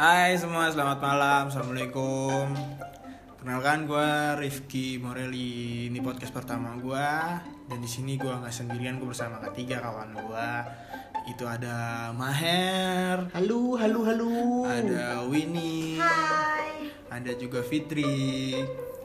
[0.00, 1.52] Hai semua, selamat malam.
[1.52, 2.56] Assalamualaikum.
[3.36, 4.08] Kenalkan gue
[4.40, 5.92] Rifki Morelli.
[5.92, 7.08] Ini podcast pertama gue
[7.68, 10.48] dan di sini gue nggak sendirian, gue bersama ketiga kawan gue.
[11.28, 14.32] Itu ada Maher, Halo, halo, halo.
[14.64, 16.88] ada Winnie, Hai.
[17.12, 18.56] ada juga Fitri.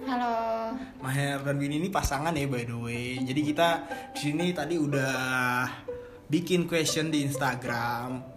[0.07, 0.80] Halo.
[1.04, 3.20] Maher dan Winnie ini pasangan ya by the way.
[3.20, 3.84] Jadi kita
[4.16, 5.68] di sini tadi udah
[6.32, 8.35] bikin question di Instagram.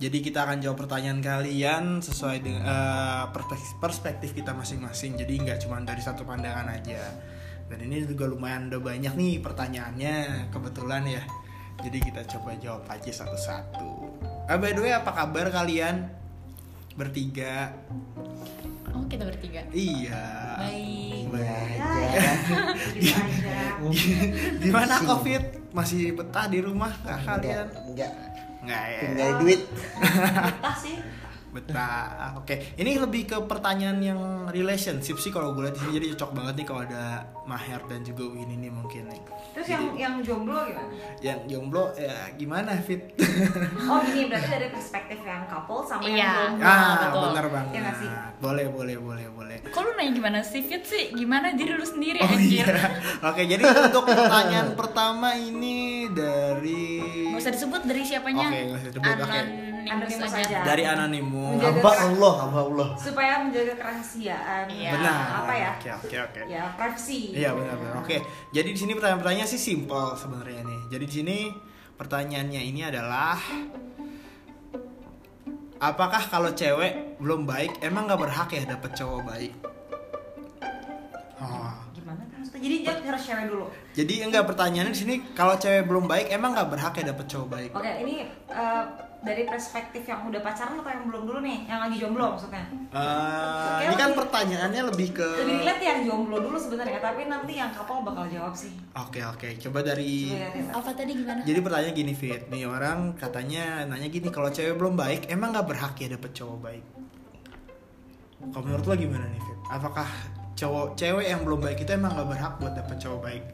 [0.00, 5.20] Jadi kita akan jawab pertanyaan kalian sesuai dengan eh, perspektif, perspektif kita masing-masing.
[5.20, 7.04] Jadi nggak cuma dari satu pandangan aja.
[7.68, 11.22] Dan ini juga lumayan udah banyak nih pertanyaannya kebetulan ya.
[11.84, 13.88] Jadi kita coba jawab aja satu-satu.
[14.48, 16.08] Ah, by the way apa kabar kalian
[16.96, 17.76] bertiga?
[18.96, 19.68] Oh kita bertiga.
[19.68, 20.24] Iya.
[20.64, 21.24] Baik.
[21.28, 21.78] Baik.
[22.16, 22.32] Ya,
[22.96, 23.56] Gitu aja.
[24.64, 25.60] Gimana covid?
[25.76, 27.68] Masih betah di rumah kah kalian?
[27.68, 28.29] Enggak, Enggak
[28.66, 29.00] ya.
[29.00, 29.60] tinggal duit.
[30.60, 30.96] Betah sih.
[31.50, 32.36] Betah.
[32.36, 36.30] Oke, ini lebih ke pertanyaan yang relationship sih kalau gue lihat di sini jadi cocok
[36.32, 37.04] banget nih kalau ada
[37.42, 39.20] Maher dan juga Win ini mungkin nih.
[39.50, 40.90] Terus yang yang jomblo gimana?
[41.18, 43.02] Yang jomblo ya gimana Fit?
[43.82, 46.14] Oh gini berarti dari perspektif yang couple sama Iya.
[46.14, 46.64] yang jomblo.
[46.64, 47.22] ah, betul.
[47.26, 47.70] bener banget.
[47.70, 48.10] Iya nggak sih?
[48.40, 49.56] Boleh, boleh, boleh, boleh.
[49.66, 51.10] Kok lu nanya gimana sih Fit sih?
[51.10, 52.62] Gimana diri lu sendiri Oh anjir?
[52.62, 52.86] iya.
[53.20, 58.46] Oke, jadi untuk pertanyaan pertama ini dari Gak usah disebut dari siapanya.
[58.46, 59.40] Oke, nggak usah disebut, oke.
[59.88, 60.58] Anonimus Anonimus aja.
[60.58, 60.58] aja.
[60.66, 60.82] dari.
[60.84, 62.88] Menjaga Hamba Allah, hamba Allah.
[62.98, 64.64] Supaya menjaga kerahasiaan.
[64.68, 64.90] Iya.
[64.96, 65.24] Benar.
[65.44, 65.70] Apa ya?
[65.76, 66.40] Oke, oke, oke.
[66.50, 67.20] Ya privacy.
[67.32, 67.94] Iya benar benar.
[68.04, 68.16] Oke,
[68.52, 70.80] jadi di sini pertanyaan-pertanyaannya sih simple sebenarnya nih.
[70.92, 71.38] Jadi di sini
[71.96, 73.36] pertanyaannya ini adalah
[75.80, 79.52] Apakah kalau cewek belum baik emang nggak berhak ya dapet cowok baik?
[81.40, 81.72] Oh.
[81.96, 82.60] Gimana kan maksudnya?
[82.60, 83.66] Jadi dia harus cewek dulu.
[83.96, 87.48] Jadi enggak pertanyaannya di sini kalau cewek belum baik emang nggak berhak ya dapet cowok
[87.48, 87.70] baik?
[87.72, 88.82] Oke ini eh,
[89.20, 91.68] dari perspektif yang udah pacaran atau yang belum dulu nih?
[91.68, 92.64] Yang lagi jomblo maksudnya?
[92.72, 97.68] Eh, ini kan pertanyaannya lebih ke Lebih relate yang jomblo dulu sebenarnya, tapi nanti yang
[97.68, 98.72] couple bakal jawab sih.
[98.96, 100.72] Oke oke, coba dari Coba ya.
[100.72, 101.40] Apa tadi gimana?
[101.44, 105.68] Jadi pertanyaan gini Fit, nih orang katanya nanya gini kalau cewek belum baik emang nggak
[105.68, 106.84] berhak ya dapet cowok baik?
[108.40, 109.58] Kalau menurut lo gimana nih Fit?
[109.68, 110.08] Apakah
[110.56, 113.44] cowok cewek yang belum baik itu emang nggak berhak buat dapet cowok baik?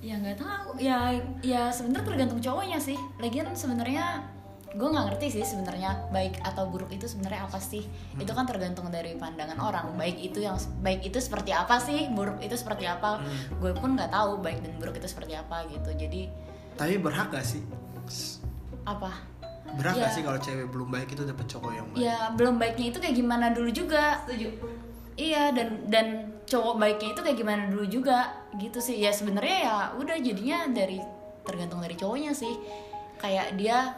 [0.00, 0.68] Ya nggak tahu.
[0.80, 2.96] Ya ya sebenarnya tergantung cowoknya sih.
[3.20, 4.20] Lagian sebenarnya
[4.74, 8.86] gue nggak ngerti sih sebenarnya baik atau buruk itu sebenarnya apa sih itu kan tergantung
[8.88, 13.16] dari pandangan orang baik itu yang baik itu seperti apa sih buruk itu seperti apa
[13.16, 13.30] Hmm.
[13.56, 16.26] gue pun nggak tahu baik dan buruk itu seperti apa gitu jadi
[16.74, 17.62] Tapi berhak gak sih?
[18.84, 19.14] apa
[19.72, 20.02] Berhak Ya.
[20.02, 21.98] gak sih kalau cewek belum baik itu dapet cowok yang baik?
[22.00, 24.48] ya belum baiknya itu kayak gimana dulu juga Setuju.
[25.14, 26.06] iya dan dan
[26.44, 28.18] cowok baiknya itu kayak gimana dulu juga
[28.52, 30.98] gitu sih ya sebenarnya ya udah jadinya dari
[31.40, 32.58] tergantung dari cowoknya sih
[33.16, 33.94] kayak dia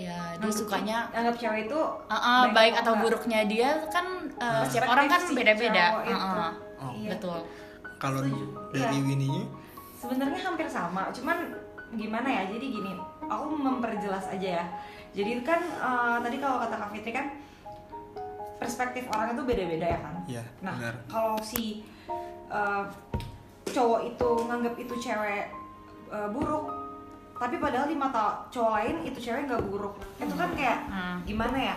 [0.00, 3.04] ya dia Anggap- sukanya anggap cewek itu uh, uh, baik atau enggak.
[3.04, 4.62] buruknya dia kan uh, Nah.
[4.64, 5.84] setiap orang kan si beda-beda.
[5.98, 6.94] Uh, uh, Oh.
[6.94, 7.10] Iya.
[7.12, 7.38] betul
[7.96, 8.22] Kalau
[8.70, 9.02] dari Iya.
[9.02, 9.42] Winnie
[9.94, 11.50] Sebenarnya hampir sama, cuman
[11.90, 12.42] gimana ya?
[12.46, 14.64] Jadi gini, aku memperjelas aja ya.
[15.10, 17.34] Jadi kan eh, tadi kalau kata Kak Fitri kan
[18.56, 20.14] perspektif orang itu beda-beda ya kan.
[20.24, 20.94] Iya, Nah, benar.
[21.06, 21.82] kalau si
[22.48, 22.82] eh,
[23.66, 25.50] cowok itu nganggap itu cewek
[26.08, 26.64] eh, buruk,
[27.38, 29.94] tapi padahal di mata cowok lain itu cewek nggak buruk.
[30.18, 31.16] Itu kan kayak Hmm.
[31.22, 31.76] gimana ya?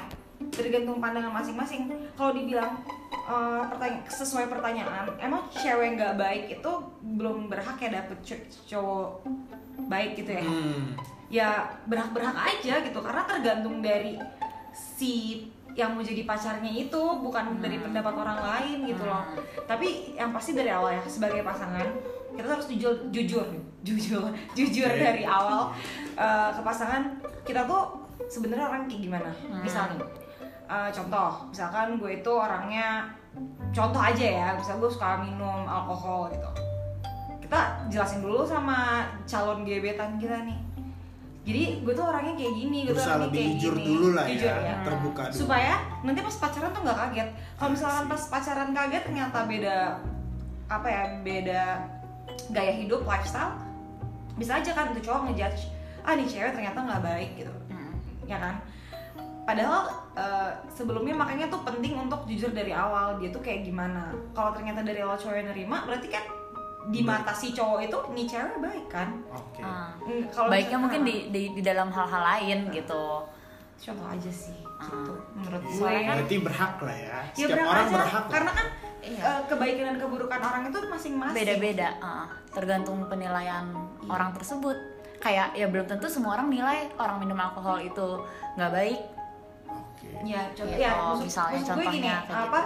[0.49, 1.85] Tergantung pandangan masing-masing.
[2.17, 6.72] Kalau dibilang eh, pertanya- sesuai pertanyaan, emang cewek nggak baik itu
[7.16, 8.17] belum berhak ya dapet
[8.66, 9.22] cowok
[9.88, 10.44] baik gitu ya?
[10.44, 10.83] Hmm.
[11.31, 11.49] Ya
[11.85, 14.17] berhak-berhak aja gitu, karena tergantung dari
[14.73, 19.23] si yang mau jadi pacarnya itu bukan dari pendapat orang lain gitu loh.
[19.63, 21.88] Tapi yang pasti dari awal ya sebagai pasangan
[22.31, 23.45] kita harus jujur jujur
[23.83, 24.23] jujur
[24.57, 24.99] jujur Oke.
[24.99, 25.71] dari awal
[26.15, 27.03] eh, ke pasangan.
[27.41, 29.31] Kita tuh sebenarnya orang kayak gimana?
[29.59, 29.99] Misalnya
[30.67, 33.11] eh, contoh misalkan gue itu orangnya
[33.71, 36.49] contoh aja ya misal gue suka minum alkohol gitu.
[37.41, 40.59] Kita jelasin dulu sama calon gebetan kita nih.
[41.41, 43.87] Jadi gue tuh orangnya kayak gini gue tuh orangnya lebih kayak jujur gini.
[43.89, 45.39] dulu lah Jujur ya, terbuka dulu.
[45.41, 45.73] supaya
[46.05, 47.29] nanti pas pacaran tuh nggak kaget.
[47.57, 49.77] Kalau misalkan pas pacaran kaget ternyata beda
[50.72, 51.63] apa ya beda
[52.49, 53.53] gaya hidup lifestyle
[54.34, 55.70] bisa aja kan tuh cowok ngejudge
[56.02, 57.93] ah nih cewek ternyata nggak baik gitu Hmm.
[58.26, 58.55] ya kan
[59.43, 64.52] padahal eh, sebelumnya makanya tuh penting untuk jujur dari awal dia tuh kayak gimana kalau
[64.52, 66.26] ternyata dari awal cowok yang nerima berarti kan
[66.84, 69.61] di mata si cowok itu nih cewek baik kan Oke.
[69.61, 73.03] Uh, Mm, kalau baiknya misalkan- mungkin di, di di dalam hal-hal lain gitu
[73.79, 74.58] contoh aja sih.
[74.83, 77.07] Gitu menurut gue Soalnya kan- Berarti berhak lah ya.
[77.07, 78.13] ya Setiap berhak orang aja, berhak.
[78.17, 78.31] lah.
[78.31, 78.67] karena kan
[79.01, 79.22] Iya.
[79.23, 83.66] eh, kebaikan dan keburukan orang itu masing-masing beda-beda uh, tergantung penilaian
[83.97, 84.07] Iya.
[84.07, 84.78] orang tersebut
[85.17, 88.07] kayak ya belum tentu semua orang nilai orang minum alkohol itu
[88.55, 88.99] nggak baik
[89.63, 90.09] Oke.
[90.23, 92.61] Ya, contoh Gitu, ya, maksud, misalnya maksud gue gini, contohnya kayak apa?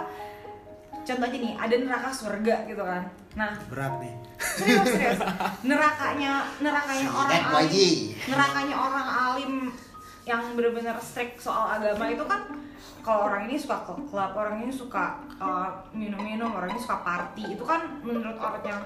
[0.97, 3.03] Contoh aja nih, ada neraka surga gitu kan.
[3.35, 4.13] Nah, Berat nih.
[4.39, 5.19] serius serius.
[5.69, 7.93] Nerakanya nerakanya orang alim,
[8.25, 9.53] nerakanya orang alim
[10.25, 12.49] yang benar-benar strict soal agama itu kan
[13.05, 17.53] kalau orang ini suka ke klub, orang ini suka uh, minum-minum, orang ini suka party,
[17.53, 18.81] itu kan menurut orang yang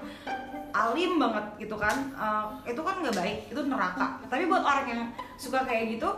[0.75, 4.19] alim banget gitu kan, uh, itu kan nggak baik, itu neraka.
[4.27, 5.03] Tapi buat orang yang
[5.39, 6.11] suka kayak gitu,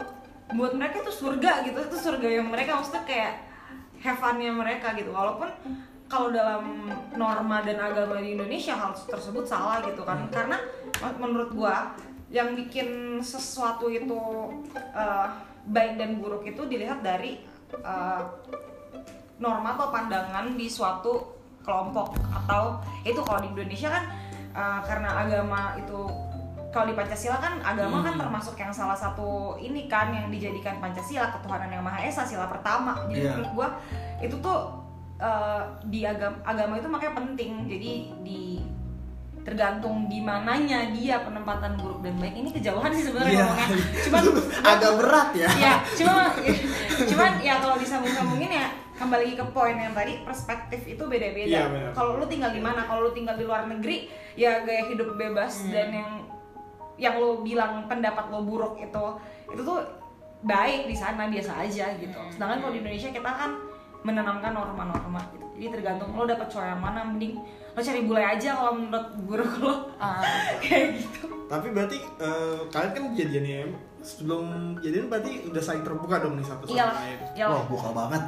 [0.58, 3.34] buat mereka itu surga gitu, itu surga yang mereka maksudnya kayak
[4.02, 5.14] heavennya mereka gitu.
[5.14, 5.54] Walaupun
[6.10, 10.58] kalau dalam norma dan agama di Indonesia hal tersebut salah gitu kan, karena
[11.22, 11.94] menurut gua
[12.32, 14.16] yang bikin sesuatu itu
[14.96, 15.28] uh,
[15.68, 17.44] baik dan buruk itu dilihat dari
[17.84, 18.24] uh,
[19.38, 24.04] norma atau pandangan di suatu kelompok atau itu kalau di Indonesia kan
[24.56, 26.02] uh, karena agama itu
[26.72, 28.22] kalau di Pancasila kan agama kan Hmm.
[28.26, 32.96] termasuk yang salah satu ini kan yang dijadikan Pancasila ketuhanan yang maha esa sila pertama
[33.12, 33.32] jadi Iya.
[33.36, 33.68] menurut gua
[34.24, 34.60] itu tuh
[35.20, 37.92] uh, di agama agama itu makanya penting jadi
[38.24, 38.64] di
[39.42, 43.68] tergantung di mananya dia penempatan buruk dan baik ini kejauhan sih sebenarnya ngomongnya
[44.04, 44.24] cuman
[44.72, 45.50] Agak berat ya.
[45.58, 46.30] ya cuma
[47.04, 51.66] cuman ya kalau disambung-sambungin ya kembali lagi ke poin yang tadi perspektif itu beda-beda Iya,
[51.68, 51.92] benar.
[51.92, 54.06] kalau lu tinggal di mana kalau lu tinggal di luar negeri
[54.36, 55.72] ya gaya hidup bebas Hmm.
[55.72, 56.12] dan yang
[56.96, 59.06] yang lo bilang pendapat lo buruk itu
[59.50, 59.82] itu tuh
[60.42, 62.30] baik di sana biasa aja gitu Hmm.
[62.30, 63.52] sedangkan kalau di Indonesia kita kan
[64.02, 67.42] menanamkan norma-norma gitu jadi tergantung lo dapet cowok yang mana mending
[67.72, 70.20] lo cari bule aja kalau menurut buruk lo Ah,
[70.62, 73.60] kayak gitu Tapi berarti eh, kalian kan jadiannya
[74.02, 74.44] sebelum
[74.78, 77.18] jadian berarti udah saling terbuka dong nih satu sama iyalah lain.
[77.32, 78.24] iyalah Wah, buka banget.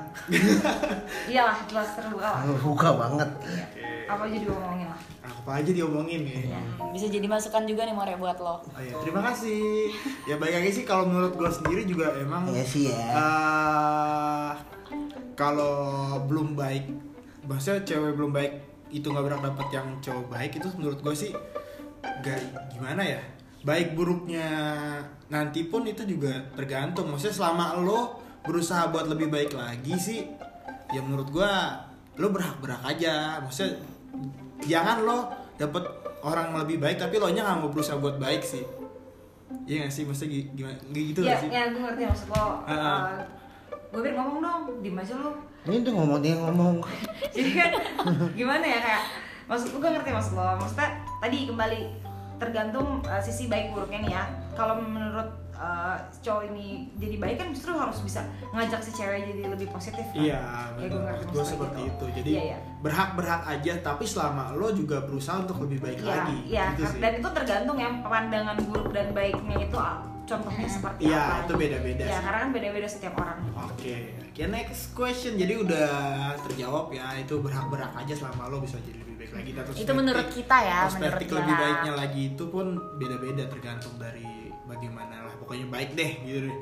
[1.32, 3.30] iyalah jelas terbuka lah Buka banget.
[3.44, 3.66] Iya.
[4.06, 6.36] apa aja juga ngomongin lah Apa aja diomongin nih.
[6.46, 6.62] ya.
[6.90, 8.94] bisa jadi masukan juga nih More buat lo Oh, iya.
[9.00, 9.90] Terima kasih.
[10.24, 13.00] Ya baik lagi sih kalau menurut gue sendiri juga emang Iya sih ya.
[13.10, 14.52] eh,
[15.34, 15.74] kalau
[16.22, 16.86] belum baik,
[17.44, 18.54] maksudnya cewek belum baik
[18.94, 21.32] itu nggak berhak dapet yang cowok baik itu menurut gue sih
[22.22, 23.22] gak gimana ya
[23.64, 24.48] baik buruknya
[25.28, 30.20] nanti pun itu juga tergantung maksudnya selama lo berusaha buat lebih baik lagi sih
[30.92, 31.52] ya menurut gue
[32.20, 33.80] lo berhak berhak aja maksudnya
[34.62, 35.84] jangan lo dapet
[36.22, 38.64] orang lebih baik tapi lo nya nggak mau berusaha buat baik sih
[39.64, 40.04] Iya gak sih?
[40.04, 40.78] Maksudnya gi- gimana?
[40.90, 41.50] Gitu ya, gak sih?
[41.54, 42.46] ya gue ngerti maksud lo.
[42.66, 43.22] Ah.
[43.70, 45.32] gue bir ngomong dong, diem aja lo.
[45.64, 46.84] Ini tuh ngomong dia ngomong.
[47.30, 47.72] Jadi kan
[48.32, 49.04] gimana ya kayak
[49.46, 50.44] maksud gue ngerti maksud lo.
[50.58, 51.82] Maksudnya tadi kembali
[52.36, 54.24] tergantung uh, sisi baik buruknya nih ya.
[54.54, 55.26] Kalau menurut
[55.56, 58.22] uh, cowok ini jadi baik kan justru harus bisa
[58.52, 60.20] ngajak si cewek jadi lebih positif kan.
[60.20, 60.42] Iya,
[60.76, 61.88] Ya, gue ngerti gue maksudnya seperti gitu.
[61.88, 62.06] itu.
[62.20, 62.58] Jadi Iya, iya.
[62.84, 66.38] berhak-berhak aja, tapi selama lo juga berusaha untuk lebih baik Iya, lagi.
[66.46, 66.66] iya.
[66.74, 67.00] gitu sih.
[67.00, 69.78] Dan itu tergantung ya pandangan buruk dan baiknya itu
[70.24, 71.40] contohnya seperti Iya, apa.
[71.42, 72.22] itu beda-beda Ya, sih.
[72.22, 73.38] karena kan beda-beda setiap orang.
[73.66, 75.34] Oke, oke next question.
[75.34, 75.90] Jadi udah
[76.42, 79.50] terjawab ya, itu berhak-berhak aja selama lo bisa jadi lebih baik lagi.
[79.52, 82.66] Dan itu menurut kita ya menurut perspektif kita lebih baiknya lagi itu pun
[82.96, 84.28] beda-beda tergantung dari
[84.64, 85.34] bagaimana lah.
[85.38, 86.58] Pokoknya baik deh gitu deh.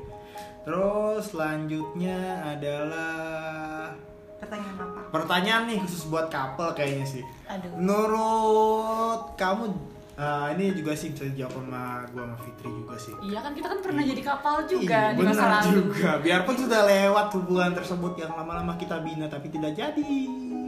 [0.62, 2.18] Terus selanjutnya
[2.48, 3.90] adalah
[4.38, 5.00] Pertanyaan apa?
[5.08, 7.22] pertanyaan nih khusus buat couple kayaknya sih.
[7.46, 9.70] aduh Menurut kamu
[10.14, 13.14] eh, ini juga sih bisa dijawab sama gua sama Fitri juga sih.
[13.22, 16.10] iya kan kita kan pernah jadi kapal juga Iya, di masa benar lalu juga.
[16.18, 20.14] Biarpun sudah lewat hubungan tersebut yang lama-lama kita bina tapi tidak jadi.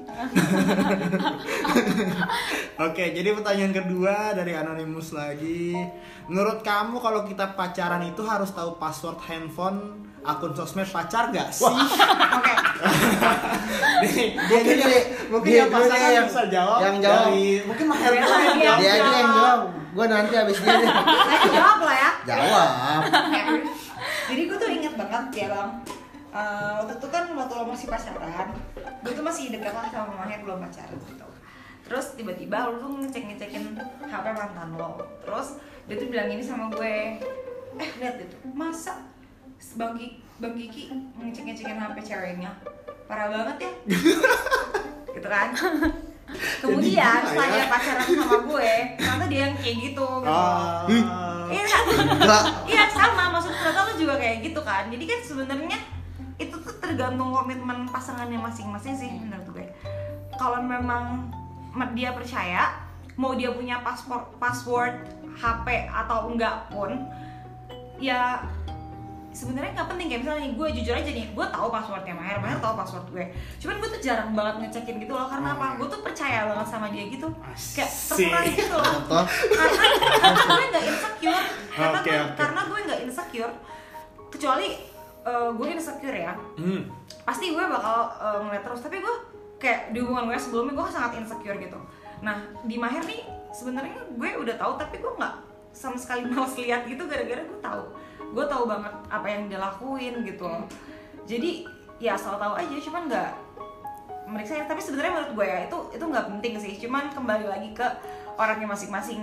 [2.80, 5.74] Oke, jadi pertanyaan kedua dari anonimus lagi.
[6.26, 11.64] Menurut kamu kalau kita pacaran itu harus tahu password handphone akun sosmed pacar gak sih?
[11.64, 12.54] Oke.
[14.02, 14.92] Nih, Dia mungkin yang,
[15.44, 16.78] Dia yang pasangan yang- bisa jawab.
[16.80, 17.24] yang jawab.
[17.26, 18.78] Dari, mungkin Maher Dia dulu yang lagi jawab.
[18.78, 19.60] Dia aja yang jawab.
[19.94, 20.74] Gue nanti abis dia.
[20.74, 22.10] Saya jawab lah ya.
[22.24, 22.68] Jawab.
[24.24, 25.70] Jadi gue tuh inget banget ya bang
[26.34, 30.42] Eh, Waktu itu kan waktu lo masih pacaran Gue tuh masih dekat lah sama mamanya
[30.42, 31.22] belum pacaran gitu
[31.84, 37.22] Terus tiba-tiba lo tuh ngecek-ngecekin HP mantan lo Terus dia tuh bilang ini sama gue
[37.74, 38.98] Eh lihat itu, masa
[39.74, 40.82] Bang Kiki, Bang Kiki
[41.16, 42.50] ngecek-ngecekin HP ceweknya
[43.04, 43.72] Parah banget ya
[45.14, 45.48] Gitu kan
[46.60, 47.54] Kemudian setelah ya?
[47.54, 50.86] dia pacaran sama gue Ternyata dia yang kayak gitu gitu Ah.
[51.44, 51.64] Iya?
[51.84, 52.42] Enggak.
[52.64, 54.88] Iya sama, maksud ternyata lu juga kayak gitu kan.
[54.88, 55.78] Jadi kan sebenarnya
[56.34, 59.66] itu tuh tergantung komitmen pasangannya masing-masing sih menurut gue.
[60.34, 61.30] Kalau memang
[61.70, 62.74] me- dia percaya
[63.14, 65.04] mau dia punya paspor password
[65.36, 66.96] HP atau enggak pun
[67.96, 68.42] ya
[69.34, 72.74] sebenarnya nggak penting kayak misalnya gue jujur aja nih gue tahu passwordnya Maher Maher tahu
[72.78, 73.24] password gue.
[73.58, 75.66] Cuman gue tuh jarang banget ngecekin gitu loh karena apa?
[75.74, 77.28] Gue tuh percaya banget sama dia gitu.
[77.74, 78.94] Kayak terserah gitu loh.
[79.50, 79.84] Karena
[80.22, 81.46] karena gue nggak insecure.
[81.74, 83.54] Karena Oke, gue karena gue nggak insecure
[84.30, 84.68] kecuali
[85.26, 86.32] eh, gue insecure ya.
[86.54, 86.82] Hmm.
[87.26, 88.80] pasti gue bakal eh, ngeliat terus.
[88.86, 89.14] Tapi gue
[89.58, 91.78] kayak di hubungan gue sebelumnya gue sangat insecure gitu.
[92.22, 95.34] Nah di Maher nih sebenarnya gue udah tahu tapi gue nggak
[95.74, 97.82] sama sekali males lihat gitu gara-gara gue tahu
[98.34, 100.66] gue tahu banget apa yang dia lakuin gitu loh.
[101.24, 101.64] Jadi
[102.02, 103.30] ya asal tahu aja cuman nggak
[104.24, 106.74] meriksa tapi sebenarnya menurut gue ya itu itu nggak penting sih.
[106.82, 107.86] Cuman kembali lagi ke
[108.34, 109.22] orangnya masing-masing.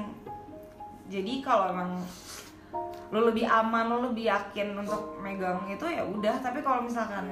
[1.11, 1.99] Jadi kalau emang
[3.11, 6.39] lo lebih aman lo lebih yakin untuk megang itu ya udah.
[6.39, 7.27] Tapi kalau misalkan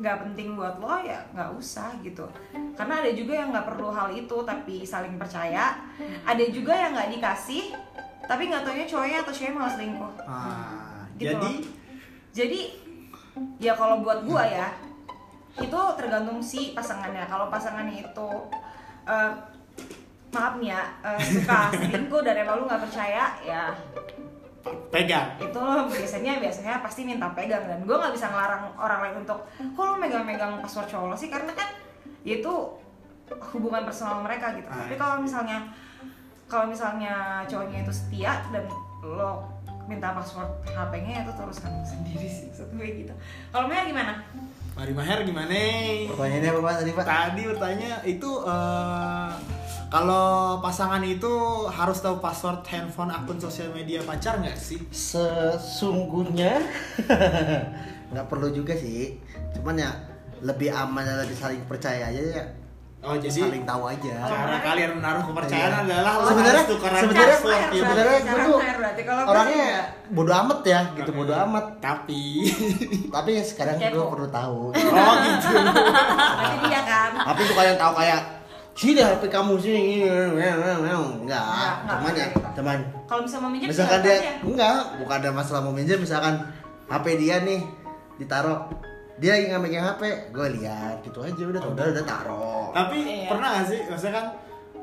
[0.00, 2.24] nggak penting buat lo ya nggak usah gitu.
[2.72, 5.76] Karena ada juga yang nggak perlu hal itu tapi saling percaya.
[6.24, 7.76] Ada juga yang nggak dikasih
[8.30, 11.54] tapi nggak taunya cowoknya atau ceweknya malah selingkuh Ah, Gitu jadi loh.
[12.30, 12.60] jadi
[13.58, 14.70] ya kalau buat gua ya
[15.56, 18.28] itu tergantung si pasangannya kalau pasangannya itu
[19.04, 19.30] eh,
[20.30, 23.74] maaf nih ya eh, suka selingkuh dan emang lu nggak percaya ya
[24.90, 25.34] pegang.
[25.38, 29.38] itu lo biasanya biasanya pasti minta pegang dan gue nggak bisa ngelarang orang lain untuk
[29.56, 31.68] kok lo megang-megang password cowok lo sih karena kan
[32.22, 32.54] ya itu
[33.50, 34.84] hubungan personal mereka gitu Ah.
[34.84, 35.64] tapi kalau misalnya
[36.50, 38.66] kalau misalnya cowoknya itu setia dan
[39.06, 39.46] lo
[39.86, 43.14] minta password HP-nya itu urusan lo sendiri sih maksud gue gitu
[43.54, 44.18] kalau Maya gimana
[44.70, 45.52] Mari Maher gimana?
[46.14, 47.04] Pertanyaannya apa tadi Pak?
[47.04, 49.30] Tadi bertanya itu eh,
[49.90, 51.28] kalau pasangan itu
[51.66, 54.78] harus tahu password handphone akun sosial media pacar nggak sih?
[54.94, 56.62] Sesungguhnya
[58.14, 59.18] nggak perlu juga sih.
[59.58, 59.90] Cuman ya
[60.40, 62.44] lebih aman dan lebih saling percaya aja ya.
[63.00, 64.12] Oh jadi saling tahu aja.
[64.22, 65.80] cara kalian menaruh kepercayaan Iya.
[65.88, 67.68] adalah Sebenarnya- sebenarnya- ya.
[67.72, 68.58] sebenarnya gue tuh
[69.24, 69.68] orangnya
[70.10, 71.80] bodoh amat ya, gitu bodoh amat.
[71.80, 72.20] Tapi
[73.16, 74.60] Tapi sekarang gue perlu tahu.
[74.68, 75.48] oh gitu.
[76.36, 78.20] berarti dia kan Tapi suka yang tahu kayak
[78.70, 80.56] sini HP kamu sini enggak
[81.20, 82.52] Enggak, cuman ya enggak.
[82.54, 86.36] cuman kalau bisa meminjam misalkan dia enggak bukan ada masalah mau minjem misalkan
[86.86, 87.60] HP dia nih
[88.16, 88.68] ditaruh
[89.20, 92.66] dia lagi nggak megang HP gue lihat gitu aja udah udah udah taruh.
[92.72, 93.28] Tapi Iya.
[93.28, 94.26] pernah gak sih, maksudnya kan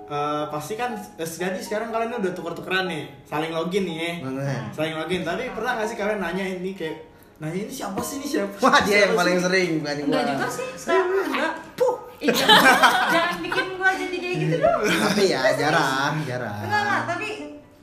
[0.08, 4.22] eh, pasti kan eh, jadi sekarang kalian udah tuker-tukeran nih, saling login nih.
[4.22, 5.26] Ya, saling login.
[5.26, 7.02] Tapi pernah gak sih kalian nanya ini kayak,
[7.38, 8.22] nanya ini siapa sih?
[8.22, 8.56] Ini siapa?
[8.62, 10.32] wah dia yang paling sih?" sering bukan enggak gua.
[10.32, 11.96] juga sih sekarang enggak puh.
[12.18, 12.62] Ih, jangan,
[13.10, 14.80] jangan bikin gua jadi kayak gitu dong.
[14.86, 16.62] Tapi ya jarang jarang.
[16.62, 17.28] Enggak enggak tapi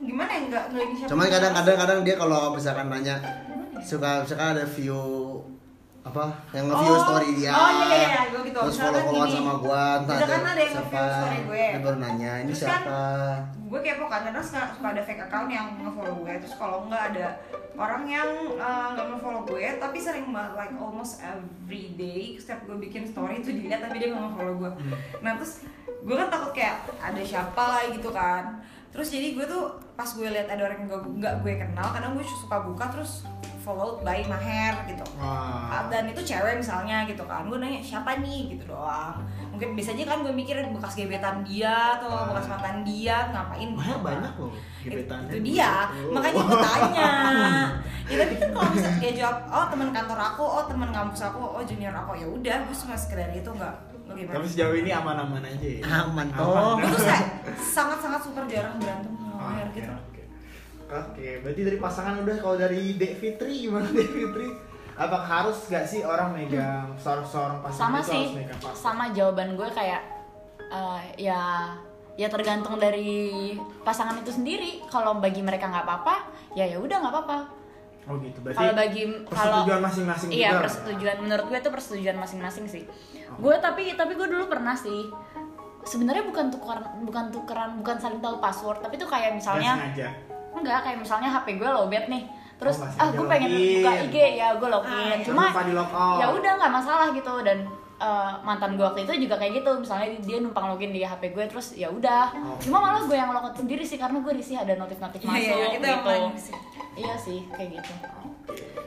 [0.00, 3.16] gimana ya enggak enggak ini siapa cuman kadang-kadang kadang dia kalau misalkan nanya
[3.80, 5.00] suka misalkan ada view
[6.04, 6.24] apa?
[6.52, 7.02] Yang nge-view Oh.
[7.02, 7.50] story dia.
[7.50, 8.58] Oh, iya, iya, iya, gua gitu.
[8.60, 11.64] terus follow followan sama gua entah Misalkan ada yang nge-view story gue.
[11.64, 13.00] dia baru nanya ini Terus kan, siapa
[13.64, 16.32] gue kepo kan karena suka, suka ada fake account yang nge-follow gue.
[16.38, 17.26] Terus kalau enggak ada
[17.74, 22.76] orang yang uh, nggak nge-follow gue tapi sering banget like almost every day setiap gue
[22.78, 24.70] bikin story itu dilihat tapi dia nggak nge-follow gue.
[25.18, 28.62] Nah terus gue kan takut kayak ada siapa lah gitu kan.
[28.92, 32.14] Terus jadi gue tuh pas gue lihat ada orang yang gak, nggak gue kenal kadang
[32.14, 33.26] gue suka buka terus
[33.64, 35.88] followed by Maher gitu Wah.
[35.88, 39.16] dan itu cewek misalnya gitu kan gue nanya siapa nih gitu doang
[39.48, 42.28] mungkin biasanya kan gue mikir bekas gebetan dia atau Ah.
[42.28, 44.04] bekas mantan dia ngapain Maher gitu.
[44.04, 44.52] banyak loh
[44.82, 45.30] gebetannya.
[45.30, 46.12] itu dia Oh.
[46.12, 47.10] makanya gue tanya
[48.04, 51.40] ya tapi kan kalau misalnya dia jawab oh teman kantor aku oh teman kampus aku
[51.40, 54.90] oh junior aku ya udah gue cuma sekedar itu nggak nggak gimana Tapi sejauh ini
[54.92, 55.80] aman-aman aja ya.
[56.04, 56.76] Aman, toh.
[56.76, 57.24] gue tuh kayak
[57.56, 59.88] sangat sangat super jarang berantem sama Oh, gitu
[60.84, 64.48] Oke, berarti dari pasangan udah kalau dari Dek Fitri gimana Dek Fitri?
[64.94, 68.78] Apakah harus gak sih orang megang seorang seorang pasangan sama itu sih harus megang password?
[68.78, 70.02] sama jawaban gue kayak
[70.70, 71.40] eh, ya
[72.14, 77.14] ya tergantung dari pasangan itu sendiri kalau bagi mereka nggak apa-apa ya ya udah nggak
[77.14, 77.38] apa-apa
[78.04, 80.60] Oh gitu, berarti kalau bagi kalau persetujuan masing-masing iya juga.
[80.68, 82.84] persetujuan menurut gue itu persetujuan masing-masing sih
[83.34, 85.08] gue tapi tapi gue dulu pernah sih
[85.82, 90.08] sebenarnya bukan tukeran bukan tukeran bukan saling tahu password tapi tuh kayak misalnya sengaja.
[90.54, 92.24] Enggak kayak misalnya HP gue lowbat nih.
[92.54, 93.74] Terus Oh, ah gue pengen login.
[93.78, 94.94] buka IG ya gue login.
[94.94, 95.24] Ah, iya.
[95.26, 95.44] cuma
[96.16, 97.34] ya udah nggak masalah gitu.
[97.40, 97.58] Dan
[97.96, 99.70] eh, mantan gue waktu itu juga kayak gitu.
[99.76, 102.30] Misalnya dia numpang login di HP gue terus ya udah.
[102.32, 102.56] Oh.
[102.58, 105.54] cuma malah gue yang logout sendiri sih karena gue risih ada notif-notif Iya, masuk iya,
[105.56, 106.52] iya, itu yang gitu.
[106.94, 107.92] iya sih kayak gitu.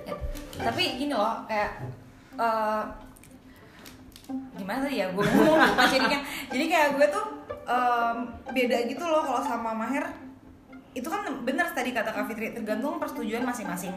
[0.08, 0.14] Ya,
[0.64, 1.70] tapi gini loh kayak
[2.34, 2.84] eh,
[4.54, 5.08] gimana tadi ya?
[5.10, 6.20] Gue ngomong lupa jadinya.
[6.48, 7.26] Jadi kayak gue tuh
[7.64, 8.16] em,
[8.48, 10.08] beda gitu loh kalau sama Maher
[10.94, 13.94] itu kan benar tadi kata Kak Fitri tergantung persetujuan masing-masing.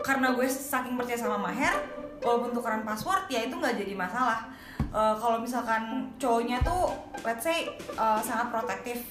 [0.00, 1.74] Karena gue saking percaya sama Maher
[2.20, 4.48] walaupun tukeran password ya itu nggak jadi masalah.
[4.80, 6.92] Eh, kalau misalkan cowoknya tuh
[7.22, 9.02] let's say eh, sangat protektif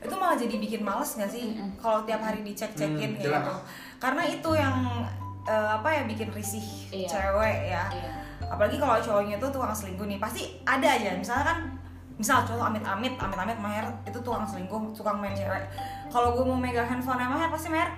[0.00, 1.52] itu malah jadi bikin males nggak sih?
[1.76, 3.54] Kalau tiap hari dicek-cekin Hmm, kayak gitu.
[4.00, 4.76] Karena itu yang
[5.44, 7.08] eh, apa ya bikin risih Iya.
[7.08, 7.84] cewek ya.
[7.88, 8.12] Iya.
[8.40, 11.12] apalagi kalau cowoknya tuh tukang selingkuh nih pasti ada aja.
[11.14, 11.58] Misalnya kan
[12.20, 15.64] misal cowok amit-amit amit-amit Maher itu tukang selingkuh tukang main cewek.
[16.12, 17.96] Kalau gue mau megang handphone Maher pasti Maher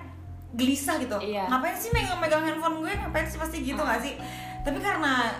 [0.55, 1.17] gelisah gitu.
[1.19, 1.49] Iya.
[1.51, 2.93] ngapain sih megang megang handphone gue?
[2.95, 4.15] Ngapain sih pasti gitu gak sih?
[4.63, 5.35] Tapi karena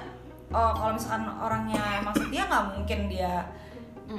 [0.52, 3.48] oh, kalau misalkan orangnya emang setia nggak mungkin dia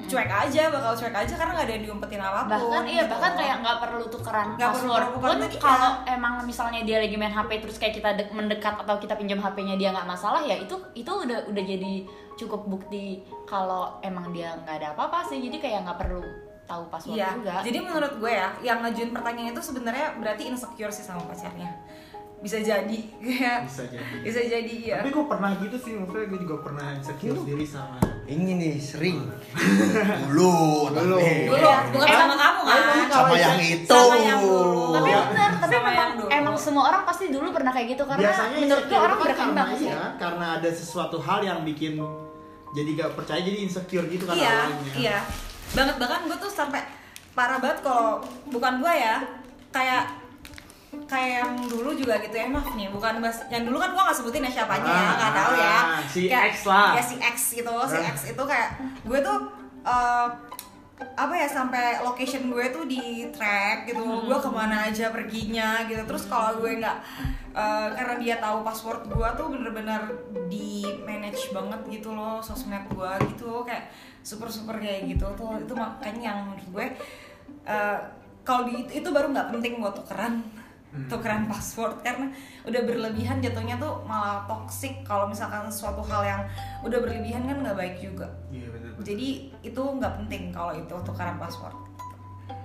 [0.04, 3.12] cuek aja bakal cuek aja karena nggak ada yang diumpetin apa pun bahkan iya gitu.
[3.14, 6.14] bahkan kayak nggak perlu tukeran Nggak perlu pun lagi, kalau iya.
[6.14, 9.74] emang misalnya dia lagi main HP terus kayak kita dek- mendekat atau kita pinjam HP-nya
[9.74, 11.94] dia nggak masalah ya itu itu udah udah jadi
[12.34, 16.22] cukup bukti kalau emang dia nggak ada apa-apa sih jadi kayak nggak perlu
[16.64, 20.88] tahu password Iya, juga jadi menurut gue ya, yang ngajuin pertanyaan itu sebenarnya berarti insecure
[20.88, 21.68] sih sama pacarnya.
[22.44, 24.04] Bisa jadi, kayak Bisa jadi.
[24.20, 24.96] bisa jadi ya.
[25.00, 29.20] Tapi gue pernah gitu sih, maksudnya gue juga pernah insecure sendiri sama Ini nih sering.
[30.28, 30.54] Dulu,
[30.88, 31.16] Dulu.
[31.16, 32.80] tapi- Dulu, bukan Emang- sama kamu kan?
[33.06, 33.88] Sama yang itu.
[33.90, 34.84] Sama yang dulu.
[34.94, 35.20] tapi Iya.
[35.26, 36.28] benar tapi Sama memang dulu.
[36.30, 39.76] emang semua orang pasti dulu pernah kayak gitu karena biasanya menurut gue orang berkembang karena
[39.76, 41.98] sih iya, karena ada sesuatu hal yang bikin
[42.70, 44.92] jadi gak percaya jadi insecure gitu kan iya, awalnya.
[44.94, 45.18] iya.
[45.72, 46.80] Banget bahkan gue tuh sampai
[47.32, 49.16] parah banget kalau bukan gue ya,
[49.68, 50.04] kayak
[51.04, 54.16] kayak yang dulu juga gitu ya maaf nih bukan bas yang dulu kan gue nggak
[54.16, 55.68] sebutin ya siapanya ya Ah, nggak tahu ya.
[55.68, 56.90] ah, si Kayak- X lah.
[56.92, 58.08] ya si X gitu si Ah.
[58.08, 58.68] X itu kayak
[59.02, 59.38] gue tuh
[59.82, 60.28] eh,
[60.94, 66.00] apa ya sampai location gue tuh di track gitu gue ke mana aja perginya gitu.
[66.04, 66.96] Terus kalau gue nggak
[67.52, 70.00] eh, karena dia tahu password gue tuh bener-bener
[70.46, 75.58] di manage banget gitu loh sosmed gue gitu kayak super super kayak gitu tuh.
[75.58, 76.86] Itu makanya yang menurut gue
[77.64, 77.98] eh,
[78.42, 80.40] kalau di itu baru nggak penting buat tukeran
[81.06, 82.30] tukeran password karena
[82.62, 86.42] udah berlebihan jatuhnya tuh malah toxic kalau misalkan suatu hal yang
[86.80, 88.90] udah berlebihan kan nggak baik juga Iya benar.
[89.02, 89.28] jadi
[89.60, 91.74] itu nggak penting kalau itu tukeran password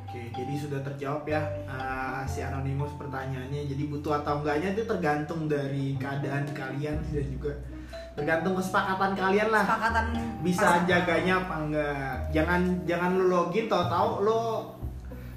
[0.10, 1.38] Oke, jadi sudah terjawab ya
[1.70, 3.70] uh, si anonimus pertanyaannya.
[3.70, 7.54] Jadi butuh atau enggaknya itu tergantung dari keadaan kalian dan juga
[8.18, 9.62] tergantung kesepakatan kalian lah.
[9.70, 10.06] kesepakatan
[10.42, 10.90] Bisa pasangan.
[10.90, 12.14] jaganya apa enggak.
[12.34, 14.42] Jangan jangan lu login tahu-tahu lo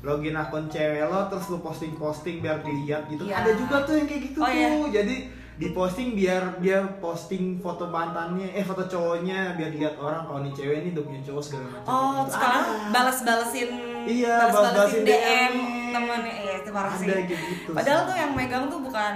[0.02, 3.22] login akun cewek lo terus lu posting-posting biar dilihat gitu.
[3.22, 3.40] Iya.
[3.40, 4.52] Ada juga tuh yang kayak gitu Oh, tuh.
[4.52, 4.68] iya.
[4.92, 5.16] Jadi
[5.54, 10.76] diposting biar dia posting foto mantannya eh foto cowoknya biar dilihat orang kalau nih cewek
[10.80, 11.86] ini udah punya cowok segala macam.
[11.86, 12.30] oh Gitu.
[12.32, 12.90] sekarang Ada.
[12.90, 13.70] balas-balesin
[14.02, 15.54] Iya, balas-balesin DM, DM.
[15.92, 19.14] temennya iya itu parah sih gitu padahal tuh yang megang tuh bukan,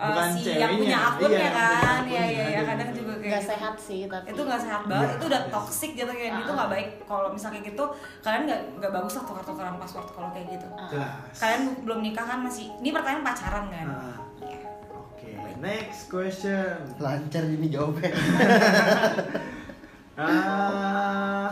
[0.00, 2.08] uh, Bukan si yang punya akunnya Iya, yang punya kan akunnya.
[2.08, 3.50] iya iya iya Ada kadang juga kayak nggak gitu.
[3.50, 5.14] sehat sih tapi itu nggak sehat banget Iya.
[5.14, 6.56] itu udah toxic gitu kayak gitu Ah.
[6.56, 7.84] nggak baik kalau misalnya kayak gitu
[8.20, 10.66] kalian nggak nggak bagus lah tukar-tukaran password kalau kayak gitu.
[10.88, 11.36] Jelas.
[11.36, 13.86] kalian belum nikah kan masih ini pertanyaan pacaran kan
[14.40, 14.60] Iya.
[14.90, 16.80] Oke, next question.
[16.96, 18.08] Lancar ini jawabnya.
[20.20, 21.48] Ah,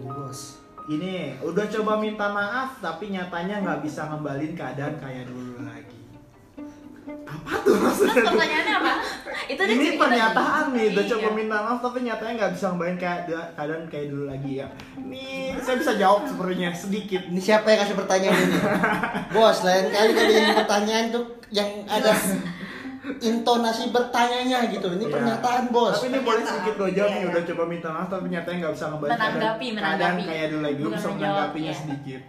[0.00, 0.56] bos.
[0.86, 5.75] ini udah coba minta maaf tapi nyatanya nggak bisa ngembalin keadaan kayak dulu lagi.
[7.46, 8.10] Apa tuh maksudnya?
[8.12, 8.92] Terus pertanyaannya apa
[9.46, 11.10] itu dia Ini cerita- pernyataan nih, udah Iya.
[11.12, 14.66] coba minta maaf tapi nyatanya nggak bisa ngembalin keadaan, keadaan kayak dulu lagi ya.
[14.96, 15.24] Ini
[15.56, 17.22] saya bisa jawab sepertinya sedikit.
[17.24, 18.58] Ini siapa yang kasih pertanyaan ini?
[19.34, 22.10] Bos, lain kali kalau yang pertanyaan tuh yang ada
[23.16, 24.86] intonasi bertanyanya gitu.
[24.88, 25.12] Ini Iya.
[25.12, 25.94] pernyataan bos.
[25.96, 27.28] Tapi ini boleh sedikit Iya, nih, iya.
[27.28, 30.22] udah coba minta maaf tapi nyatanya nggak bisa ngebaca Menanggapi, keadaan menanggapi.
[30.24, 30.80] kayak dulu lagi.
[30.80, 31.78] Bukan bisa menanggapinya iya.
[31.78, 32.22] sedikit.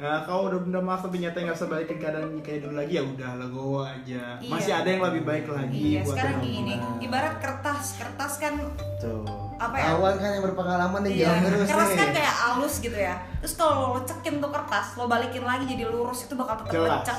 [0.00, 3.02] Nah, kalau udah minta maaf tapi nyatanya nggak bisa balikin keadaan kayak dulu lagi ya
[3.04, 4.22] udah legowo aja.
[4.36, 4.50] Iya.
[4.50, 5.76] Masih ada yang lebih baik lagi.
[5.76, 8.54] iya buat sekarang gini ibarat kertas kertas kan
[8.96, 9.24] Tuh.
[9.56, 9.84] Apa ya?
[9.92, 11.98] Awan kan yang berpengalaman nih Iya, terus keras nih.
[11.98, 13.14] kan kayak halus gitu ya.
[13.38, 17.04] Terus kalau lo lecekin tuh kertas, lo balikin lagi jadi lurus itu bakal tetap Jelas.
[17.04, 17.18] lecek.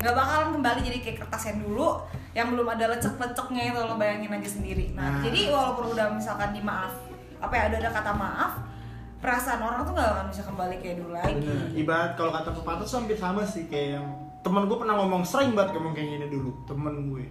[0.00, 2.00] Gak bakalan kembali jadi kayak kertas yang dulu
[2.32, 4.96] yang belum ada lecek-leceknya itu lo bayangin aja sendiri.
[4.96, 5.20] Nah.
[5.20, 6.92] Nah, jadi walaupun udah misalkan dimaaf,
[7.38, 8.52] apa ya ada ada kata maaf,
[9.20, 11.44] perasaan orang tuh gak akan bisa kembali kayak dulu lagi.
[11.44, 11.66] Bener.
[11.76, 14.06] Ibarat kalau kata pepatah tuh hampir sama sih kayak yang
[14.42, 17.24] temen gue pernah ngomong sering banget ngomong kayak gini dulu temen gue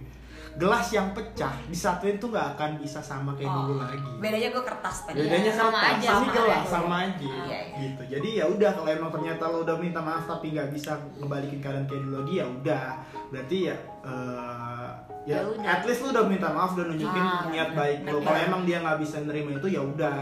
[0.54, 4.10] gelas yang pecah disatuin tuh nggak akan bisa sama kayak dulu Oh, lagi.
[4.18, 5.16] Bedanya gue kertas tadi.
[5.18, 6.68] bedanya Iya, sama kertas, aja, sama gelas aja.
[6.68, 7.24] sama aja.
[7.24, 7.58] Iya, iya.
[7.78, 8.02] gitu.
[8.10, 11.86] Jadi ya udah kalau emang ternyata lo udah minta maaf tapi nggak bisa ngebalikin keadaan
[11.86, 12.86] kayak dulu lagi ya udah.
[13.28, 14.88] Berarti ya eh,
[15.24, 15.70] ya, Ya udah.
[15.70, 18.18] at least lo udah minta maaf udah nunjukin Ah, niat baik lo.
[18.18, 20.18] Kalau emang dia nggak bisa nerima itu ya udah.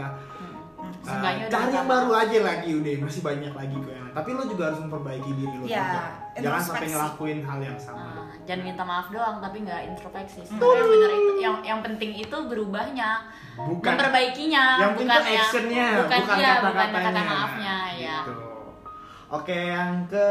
[1.01, 2.91] Udah cari yang baru aja lagi udah.
[3.01, 6.01] Masih banyak lagi kok yang tapi lo juga harus memperbaiki diri lo Ya, juga.
[6.37, 8.10] jangan sampai ngelakuin hal yang sama
[8.51, 12.37] jangan minta maaf doang tapi nggak introspeksi sebenarnya yang benar itu yang yang penting itu
[12.51, 13.09] berubahnya
[13.55, 13.87] Bukan.
[13.95, 18.33] memperbaikinya yang bukan yang actionnya bukan, bukan iya, bukan kata-katanya kata maafnya ya Gitu.
[19.31, 20.27] Oke, yang ke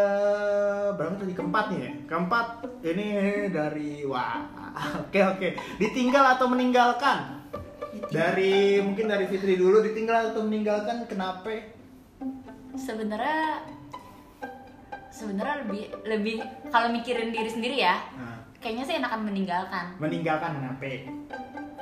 [0.92, 1.92] berapa tadi keempat nih ya?
[2.04, 2.46] Keempat
[2.85, 3.06] ini
[3.48, 4.44] dari wah.
[5.00, 5.48] Oke oke.
[5.80, 7.48] Ditinggal atau meninggalkan?
[8.12, 11.48] Dari mungkin dari Fitri dulu ditinggal atau meninggalkan kenapa?
[12.76, 13.64] sebenarnya
[15.10, 16.36] sebenarnya lebih lebih
[16.68, 20.86] kalau mikirin diri sendiri ya Nah, kayaknya sih enakan meninggalkan meninggalkan kenapa?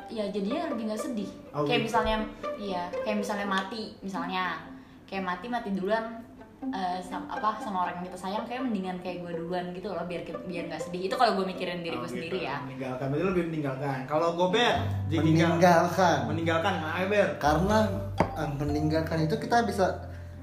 [0.08, 1.86] ya jadinya lebih nggak sedih Oh, kayak gitu.
[1.86, 2.16] misalnya
[2.56, 4.56] iya kayak misalnya mati misalnya
[5.04, 6.24] kayak mati mati duluan
[6.64, 10.02] eh, sama apa sama orang yang kita sayang kayak mendingan kayak gue duluan gitu loh
[10.02, 12.16] biar biar nggak sedih itu kalau gue mikirin diri Oh, gue gitu.
[12.18, 13.98] sendiri ya Meninggalkan, berarti lebih meninggalkan.
[14.04, 14.74] Kalau gue ber,
[15.06, 17.28] meninggalkan meninggalkan, kenapa ber?
[17.38, 17.78] karena
[18.18, 19.84] eh, meninggalkan itu kita bisa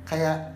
[0.05, 0.54] kayak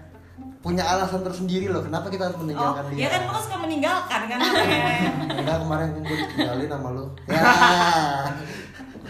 [0.59, 4.21] punya alasan tersendiri loh kenapa kita harus Oh, meninggalkan dia ya kan lu suka meninggalkan
[4.27, 5.11] kan namanya.
[5.39, 7.41] enggak kemarin gue ditinggalin sama lu ya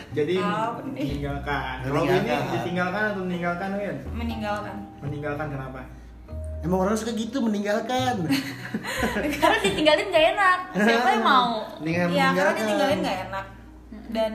[0.10, 1.06] Jadi nih?
[1.06, 1.76] meninggalkan.
[1.86, 2.50] Kalau ini Meninggalkan.
[2.52, 3.98] ditinggalkan atau meninggalkan Win?
[4.12, 4.76] meninggalkan.
[5.00, 5.80] Meninggalkan kenapa?
[6.60, 8.20] emang orang suka gitu meninggalkan
[9.40, 13.46] karena ditinggalin gak enak siapa yang mau Iya, karena ditinggalin gak enak
[14.10, 14.34] dan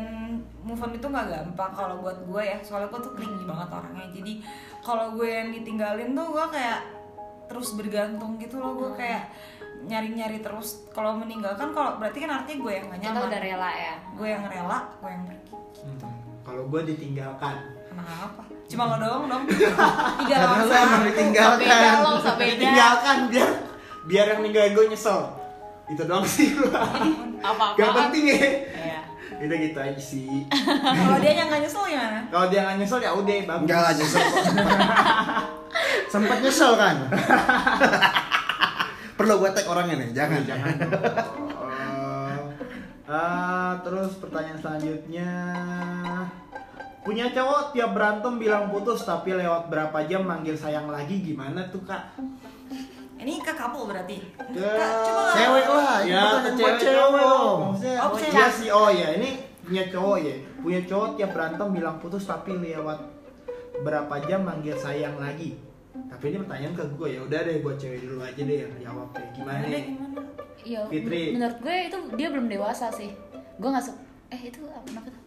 [0.65, 4.07] move on itu nggak gampang kalau buat gue ya soalnya gue tuh clingy banget orangnya
[4.09, 4.33] jadi
[4.81, 6.81] kalau gue yang ditinggalin tuh gue kayak
[7.51, 9.31] terus bergantung gitu loh gue kayak
[9.85, 10.89] nyari-nyari terus.
[10.91, 13.29] Kalau meninggalkan kalau berarti kan artinya gue yang gak kita nyaman.
[13.29, 13.95] udah rela ya?
[14.17, 15.53] Gue yang rela gue yang pergi.
[15.85, 16.15] Hmm.
[16.45, 17.57] Kalau gue ditinggalkan.
[17.95, 18.43] kenapa?
[18.67, 19.45] Cuma lo doang dong.
[20.25, 21.61] Tiga lawan lu emang satu ditinggalkan.
[21.63, 23.51] Beda lo usah beda Ditinggalkan biar
[24.05, 25.21] biar yang ninggalin gue nyesel.
[25.85, 26.69] Itu doang sih gue.
[27.45, 28.41] apa Gak penting ya.
[29.37, 30.47] Itu gitu aja sih.
[30.99, 33.63] kalau dia yang gak nyesel gimana Kalau dia nggak nyesel ya udah bagus.
[33.63, 34.45] enggak lah nyesel kok
[36.13, 36.97] sempat nyesel kan
[39.15, 40.75] perlu gue tag orangnya nih jangan Jangan.
[41.55, 42.35] Oh.
[43.07, 45.31] Ah, terus pertanyaan selanjutnya
[47.01, 51.85] punya cowok tiap berantem bilang putus tapi lewat berapa jam manggil sayang lagi gimana tuh
[51.85, 52.17] kak?
[53.25, 54.21] Ini ke couple berarti
[54.53, 58.31] Ya, Kak, coba cewek lah Ya, ke cewek cewek dong Oh, oh, cewek.
[58.31, 58.69] iya sih.
[58.69, 60.35] Oh ya, ini punya cowok ya.
[60.61, 63.01] Punya cowok tiap berantem bilang putus tapi lewat
[63.81, 65.57] berapa jam manggil sayang lagi.
[65.95, 67.21] Tapi ini pertanyaan ke gue ya.
[67.21, 69.27] Udah deh buat cewek dulu aja deh yang jawab deh.
[69.33, 70.21] Gimana Udah, gimana
[70.61, 71.23] Iya, Fitri.
[71.33, 73.11] menurut gue itu dia belum dewasa sih.
[73.57, 74.01] Gue nggak suka.
[74.29, 75.23] Eh itu apa kenapa tuh?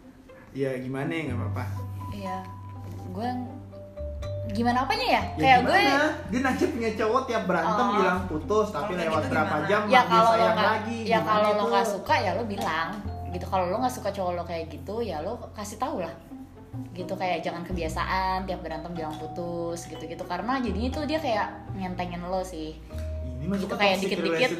[0.52, 1.64] Ya gimana ya nggak apa-apa.
[2.10, 2.36] Iya,
[3.08, 3.28] gue
[4.50, 5.12] gimana apanya ya?
[5.12, 5.68] Ya Kayak gimana?
[5.68, 5.80] gue
[6.28, 7.94] Dia nanti punya cowok tiap berantem Oh.
[7.94, 9.68] bilang putus tapi kayak lewat gitu berapa gimana?
[9.68, 10.98] jam ya kalau lo nggak lagi.
[11.04, 12.88] ya kalau lo nggak suka ya lo bilang
[13.28, 16.14] gitu kalau lo nggak suka cowok lo kayak gitu ya lo kasih tahu lah
[16.90, 21.46] gitu kayak jangan kebiasaan tiap berantem bilang putus gitu gitu karena jadinya tuh dia kayak
[21.74, 22.78] ngentengin lo sih
[23.38, 24.50] Ini Gitu kayak dikit-dikit.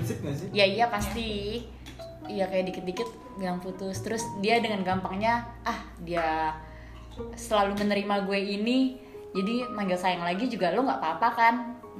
[0.50, 1.60] ya iya pasti
[2.26, 6.54] iya kayak dikit-dikit bilang putus terus dia dengan gampangnya ah dia
[7.34, 8.78] selalu menerima gue ini
[9.36, 11.54] jadi manggil sayang lagi juga lo nggak apa-apa kan?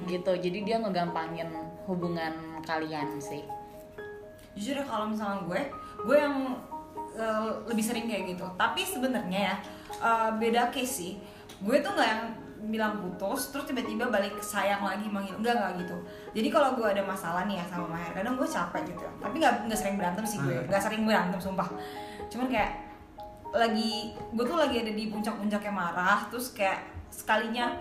[0.09, 0.33] Gitu.
[0.33, 1.53] Jadi dia ngegampangin
[1.85, 3.45] hubungan kalian sih.
[4.57, 5.61] Jujur ya kalau misalnya gue
[6.09, 6.37] gue yang
[7.15, 8.47] eh, lebih sering kayak gitu.
[8.57, 9.57] Tapi sebenarnya ya
[10.01, 11.13] eh, beda case sih.
[11.61, 12.23] Gue tuh nggak yang
[12.59, 15.37] bilang putus terus tiba-tiba balik sayang lagi manggil.
[15.37, 15.97] Enggak enggak gitu.
[16.33, 19.05] Jadi kalau gue ada masalah nih ya sama Maher kadang gue capek gitu.
[19.21, 20.65] Tapi nggak nggak sering berantem sih gue.
[20.65, 21.69] Nggak sering berantem sumpah.
[22.33, 22.89] Cuman kayak
[23.53, 27.75] lagi gue tuh lagi ada di puncak-puncaknya marah terus kayak sekalinya.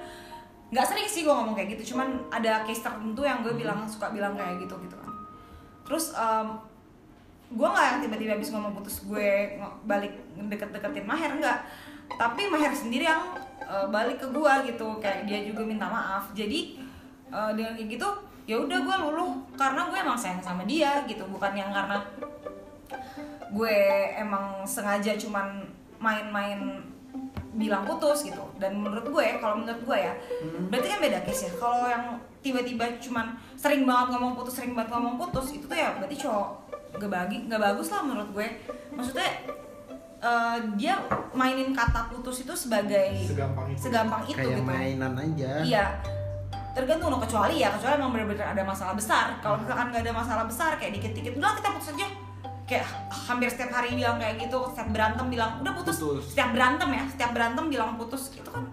[0.68, 4.12] Nggak sering sih gue ngomong kayak gitu cuman ada case tertentu yang gue bilang suka
[4.12, 5.12] bilang kayak gitu gitu kan.
[5.88, 6.48] Terus em,
[7.48, 9.56] gue nggak yang tiba-tiba habis ngomong putus gue
[9.88, 11.64] balik deket-deketin Maher enggak
[12.16, 16.32] tapi Maher sendiri yang eh, balik ke gue gitu kayak dia juga minta maaf.
[16.32, 16.80] Jadi
[17.28, 18.10] eh, dengan kayak gitu
[18.48, 21.28] ya udah gue luluh karena gue emang sayang sama dia gitu.
[21.28, 22.00] Bukan yang karena
[23.52, 23.78] gue
[24.16, 25.64] emang sengaja cuman
[26.00, 26.84] main-main
[27.58, 30.14] bilang putus gitu dan menurut gue kalau menurut gue ya
[30.70, 32.06] berarti kan beda case ya kalau yang
[32.40, 36.50] tiba-tiba cuman sering banget ngomong putus sering banget ngomong putus itu tuh ya berarti cowok
[36.98, 38.48] gak bagi nggak bagus lah menurut gue
[38.94, 39.30] maksudnya
[40.18, 40.96] eh, dia
[41.34, 43.80] mainin kata putus itu sebagai Segampang itu.
[43.82, 45.86] segampang itu kayak gitu mainan aja Iya.
[46.74, 49.34] Tergantung loh kecuali ya, kecuali emang benar-benar ada masalah besar.
[49.42, 52.06] Kalau misalkan nggak ada masalah besar kayak dikit-dikit, udah kita putus aja.
[52.68, 56.04] Kayak hampir setiap hari bilang kayak gitu, setiap berantem bilang udah putus.
[56.04, 56.36] Putus.
[56.36, 58.68] Setiap berantem ya, setiap berantem bilang putus gitu kan.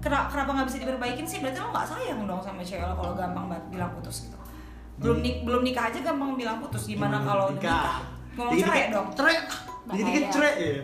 [0.00, 1.42] Kenapa, nggak bisa diperbaikin sih?
[1.42, 4.38] Berarti lo nggak sayang dong sama cewek lo kalau gampang banget bilang putus gitu.
[4.96, 6.88] Belum nik belum nikah aja gampang bilang putus.
[6.88, 8.00] Gimana kalau nikah?
[8.38, 9.08] Ngomong cerai dong.
[9.12, 9.36] Cerai.
[9.86, 10.34] Dikit-dikit Bahaya.
[10.34, 10.82] cerai ya.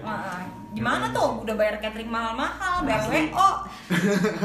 [0.73, 1.43] Gimana tuh?
[1.43, 3.49] Udah bayar catering mahal-mahal, bayar WO.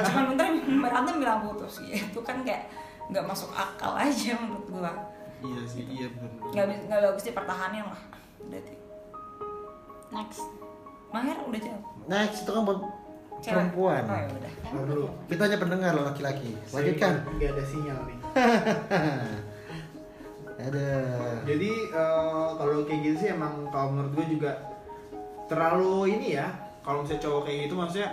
[0.08, 0.48] Cuman bentar
[0.88, 2.70] berantem bilang putus gitu kan kayak
[3.12, 4.92] nggak masuk akal aja menurut gua.
[5.44, 6.30] Iya sih, iya benar.
[6.50, 8.02] Nggak nggak bagus dipertahanin lah.
[8.48, 8.76] Berarti.
[10.08, 10.40] next
[11.12, 11.84] Maher udah jawab.
[12.08, 12.80] next itu kan buat
[13.44, 13.54] Cewek.
[13.54, 14.52] perempuan Oh, ya udah.
[15.28, 18.18] Kita hanya pendengar loh laki-laki lanjutkan Nggak ada sinyal nih.
[20.68, 20.88] ada
[21.46, 24.52] Jadi eh, kalau kayak gitu sih emang kalau menurut gue juga
[25.52, 26.48] terlalu ini ya.
[26.82, 28.10] Kalau misalnya cowok kayak gitu maksudnya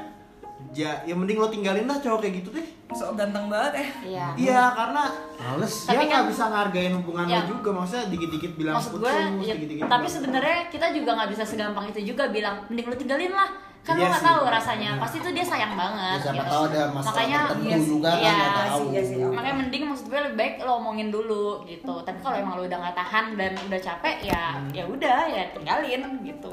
[0.73, 2.67] ya, ya mending lo tinggalin lah cowok kayak gitu deh.
[2.91, 3.87] So ganteng banget ya.
[4.05, 5.03] iya Iya karena
[5.37, 7.43] males Tapi nggak kan- bisa ngargain hubungan Ya.
[7.43, 11.11] lo juga maksudnya dikit-dikit bilang maksud putus, gue ya, dikit-dikit tapi bilang- sebenarnya kita juga
[11.13, 13.51] nggak bisa segampang itu juga bilang mending lu tinggalin lah
[13.81, 16.49] kan Iya lo nggak tahu rasanya pasti tuh dia sayang banget Ya, siapa gitu.
[16.49, 17.89] tahu ada masalah makanya tertentu iya sih.
[17.91, 18.81] juga kan Iya, tahu.
[18.87, 19.27] iya sih, iya.
[19.29, 22.79] makanya mending maksud gue lebih baik lo omongin dulu gitu tapi kalau emang lo udah
[22.81, 24.71] nggak tahan dan udah capek ya Hmm.
[24.71, 26.53] ya udah ya tinggalin gitu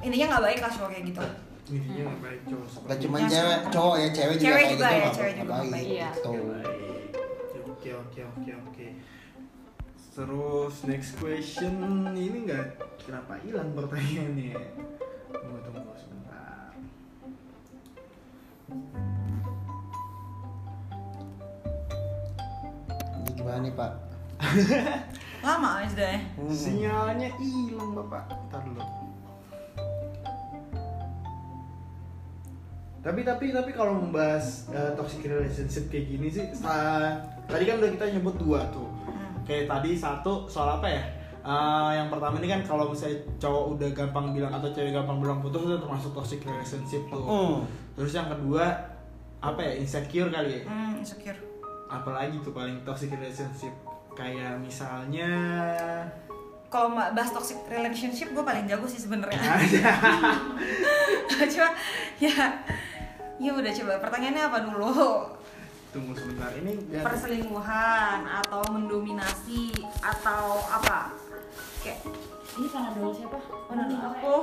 [0.00, 1.22] intinya nggak baik lah cowok kayak gitu
[1.70, 5.00] Intinya nggak baik cowok Gak cuma cewek, cowok ya, cewek juga Cewek kayak juga gitu
[5.00, 5.70] ya, cewek juga baik.
[5.70, 5.86] baik.
[5.86, 6.08] Iya.
[6.10, 6.30] Gitu.
[7.70, 8.86] Oke oke oke oke.
[10.10, 11.74] Terus next question
[12.12, 12.66] ini nggak
[13.00, 14.58] kenapa hilang pertanyaannya?
[15.32, 16.74] Tunggu tunggu sebentar.
[23.20, 23.92] Ini gimana nih Pak?
[25.40, 26.52] lama aja deh Hmm.
[26.52, 28.28] Sinyalnya hilang bapak.
[28.48, 28.82] Ntar dulu.
[33.00, 37.16] Tapi tapi tapi kalau membahas eh, toxic relationship kayak gini sih, sa-
[37.48, 38.88] tadi kan udah kita nyebut dua tuh.
[39.48, 41.04] Kayak tadi satu soal apa ya?
[41.40, 45.40] Eh, yang pertama ini kan kalau misalnya cowok udah gampang bilang atau cewek gampang bilang
[45.40, 47.24] putus itu termasuk toxic relationship tuh.
[47.24, 47.64] Hmm.
[47.96, 48.68] Terus yang kedua
[49.40, 50.62] apa ya insecure kali ya?
[50.68, 51.40] hmm insecure
[51.88, 53.72] Apalagi tuh paling toxic relationship
[54.12, 55.32] kayak misalnya
[56.68, 59.40] kalau bahas toxic relationship gue paling jago sih sebenarnya
[61.40, 61.68] coba
[62.22, 62.36] ya
[63.40, 63.92] ya udah coba.
[64.04, 64.92] Pertanyaannya apa dulu?
[65.90, 66.52] Tunggu sebentar.
[66.54, 69.74] Ini ya, perselingkuhan atau mendominasi
[70.04, 71.16] atau apa?
[71.80, 72.04] Kayak
[72.60, 73.38] ini panadol siapa?
[73.72, 74.36] Menurut aku.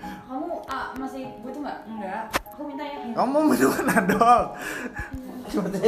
[0.00, 1.78] kamu ah, masih butuh nggak?
[1.84, 2.24] Enggak.
[2.56, 3.04] Aku minta ya.
[3.12, 4.42] Kamu minum panadol.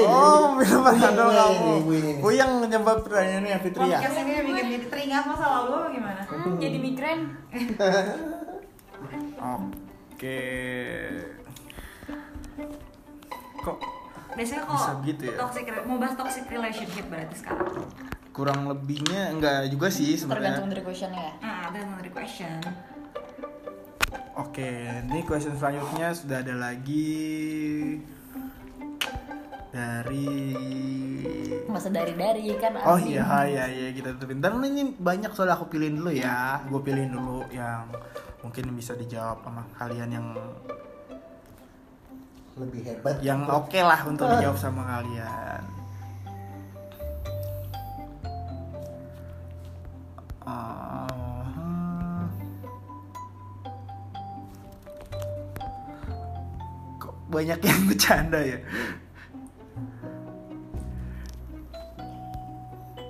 [0.04, 1.72] Oh minum panadol kamu.
[2.28, 4.04] yang nyebab pertanyaannya Fitri ya?
[4.04, 6.22] Podcast ini bikin jadi teringat masa lalu apa gimana?
[6.28, 7.20] Hmm, jadi migrain.
[9.42, 10.38] Oke
[13.62, 13.76] kok
[14.32, 15.36] biasanya Bisa kok gitu ya?
[15.38, 17.68] toxic mau bahas toxic relationship berarti sekarang
[18.32, 22.56] kurang lebihnya enggak juga sih tergantung sebenarnya dari questionnya ya nah ada dari question
[24.32, 24.64] Oke,
[25.04, 28.00] ini question selanjutnya sudah ada lagi
[29.68, 30.28] dari
[31.68, 33.12] usah dari dari kan Oh asing.
[33.12, 34.40] iya iya iya kita tutupin.
[34.40, 36.60] Dan ini banyak soalnya aku pilihin dulu ya.
[36.64, 37.88] Gue pilihin dulu yang
[38.40, 40.26] mungkin bisa dijawab sama kalian yang
[42.52, 43.16] Lebih hebat.
[43.24, 45.62] yang oke lah untuk dijawab sama kalian.
[50.42, 51.06] Ah,
[56.98, 58.58] kok banyak yang bercanda ya?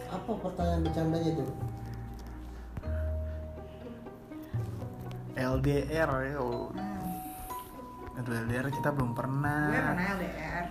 [0.07, 1.50] Apa pertanyaan bercandanya tuh?
[5.35, 6.38] LDR ya.
[8.20, 9.72] Aduh LDR kita belum pernah.
[9.72, 10.64] gue pernah LDR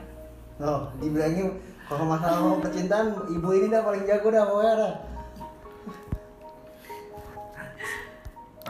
[0.61, 1.57] Oh, dibilangnya
[1.89, 4.93] kalau masalah mau percintaan, ibu ini dah paling jago dah pokoknya dah.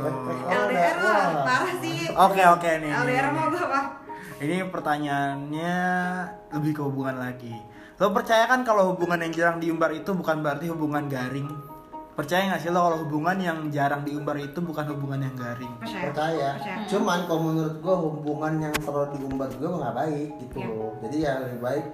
[0.02, 0.32] Oh.
[0.32, 2.90] LDR lah parah sih Oke oke nih.
[2.90, 3.82] nih, LDR mau gue apa
[4.42, 5.76] Ini pertanyaannya
[6.56, 7.54] lebih ke hubungan lagi.
[8.02, 11.46] Lo percaya kan kalau hubungan yang jarang diumbar itu bukan berarti hubungan garing?
[12.22, 15.74] Percaya nggak sih lo kalau hubungan yang jarang diumbar itu bukan hubungan yang garing?
[15.76, 16.50] percaya percaya.
[16.54, 16.86] Percaya.
[16.86, 20.68] Cuman kalau menurut gua hubungan yang terlalu diumbar juga nggak baik gitu Iya.
[20.70, 20.92] loh.
[21.02, 21.86] Jadi ya lebih baik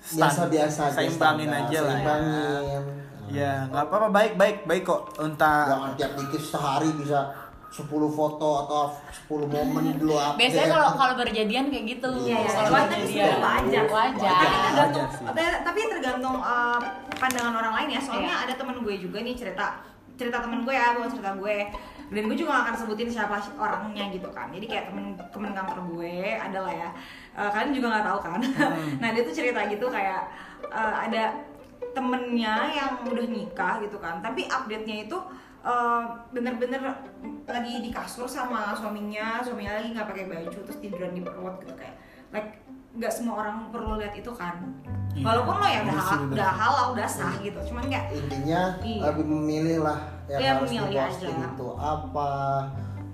[0.00, 0.94] Stan- biasa-biasa aja.
[0.96, 1.94] Seimbangin standar, aja lah ya.
[1.94, 2.82] Seimbangin.
[3.28, 5.02] Ya nggak apa-apa baik baik baik kok.
[5.16, 7.20] Entah Jangan tiap dikit sehari bisa
[7.68, 8.82] 10 foto atau
[9.28, 10.38] 10 momen dulu update.
[10.40, 12.48] biasanya kalau kalau berjadian kayak gitu Iya, iya.
[12.48, 13.06] Kalau tapi berjadian.
[13.06, 13.84] sebenarnya wajar.
[13.88, 14.62] wajar Tapi Wajar.
[14.64, 16.78] tergantung, Wajar ada- tapi tergantung uh,
[17.16, 18.00] pandangan orang lain ya.
[18.00, 18.42] Soalnya Iya.
[18.48, 19.82] ada temen gue juga nih cerita
[20.16, 21.58] cerita temen gue ya, bukan cerita gue.
[22.06, 24.48] Dan gue juga gak akan sebutin siapa si- orangnya gitu kan.
[24.48, 26.90] Jadi kayak temen temen kantor gue adalah ya.
[27.36, 28.40] Uh, kalian juga nggak tahu kan.
[29.02, 30.22] nah dia tuh cerita gitu kayak
[30.70, 31.36] uh, ada
[31.92, 34.24] temennya yang udah nikah gitu kan.
[34.24, 35.18] Tapi update-nya itu
[35.60, 36.80] uh, bener-bener
[37.44, 41.74] lagi di kasur sama suaminya, suaminya lagi nggak pakai baju terus tiduran di perut gitu
[41.76, 41.96] kayak
[42.32, 42.56] like
[42.96, 44.56] nggak semua orang perlu lihat itu kan.
[45.12, 48.60] Iya, Walaupun lo ya udah sih, bener udah halal udah sah gitu, cuman kayak intinya
[48.78, 49.00] Iya.
[49.06, 51.46] lebih memilih lah yang Iya, harus memilih diposting aja.
[51.48, 52.30] itu apa.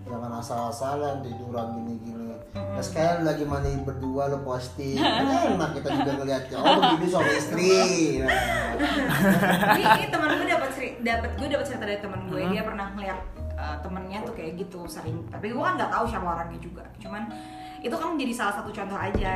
[0.02, 2.20] Jangan asal-asalan tiduran gini-gini.
[2.52, 7.32] Nah sekarang lagi mandi berdua lo posting kan enak kita juga ngeliatnya oh begini suami
[7.32, 7.70] istri.
[8.22, 9.72] Nah.
[9.72, 12.40] ini, ini teman gue dapat dapat gue dapat cerita dari teman gue.
[12.50, 13.18] Dia pernah ngeliat
[13.54, 15.22] uh, temennya tuh kayak gitu sering.
[15.28, 16.84] Tapi gue kan nggak tahu siapa orangnya juga.
[16.98, 17.30] Cuman
[17.78, 19.32] itu kan jadi salah satu contoh aja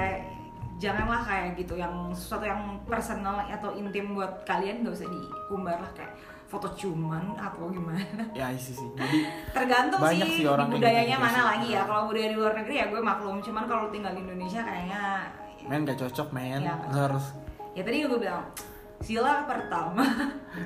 [0.77, 5.93] janganlah kayak gitu yang sesuatu yang personal atau intim buat kalian gak usah diumbar lah
[5.97, 6.13] kayak
[6.47, 7.99] foto cuman atau gimana
[8.31, 8.87] Ya sih sih.
[8.95, 9.19] Jadi
[9.57, 11.47] tergantung Banyak sih, sih orang di kayak budayanya gitu mana sih.
[11.51, 14.61] lagi ya kalau budaya di luar negeri ya gue maklum cuman kalau tinggal di Indonesia
[14.63, 15.03] kayaknya
[15.67, 16.61] men gak cocok men.
[16.63, 16.75] Iya.
[16.93, 17.27] Lo harus
[17.75, 18.45] ya tadi gue bilang
[18.97, 20.05] sila pertama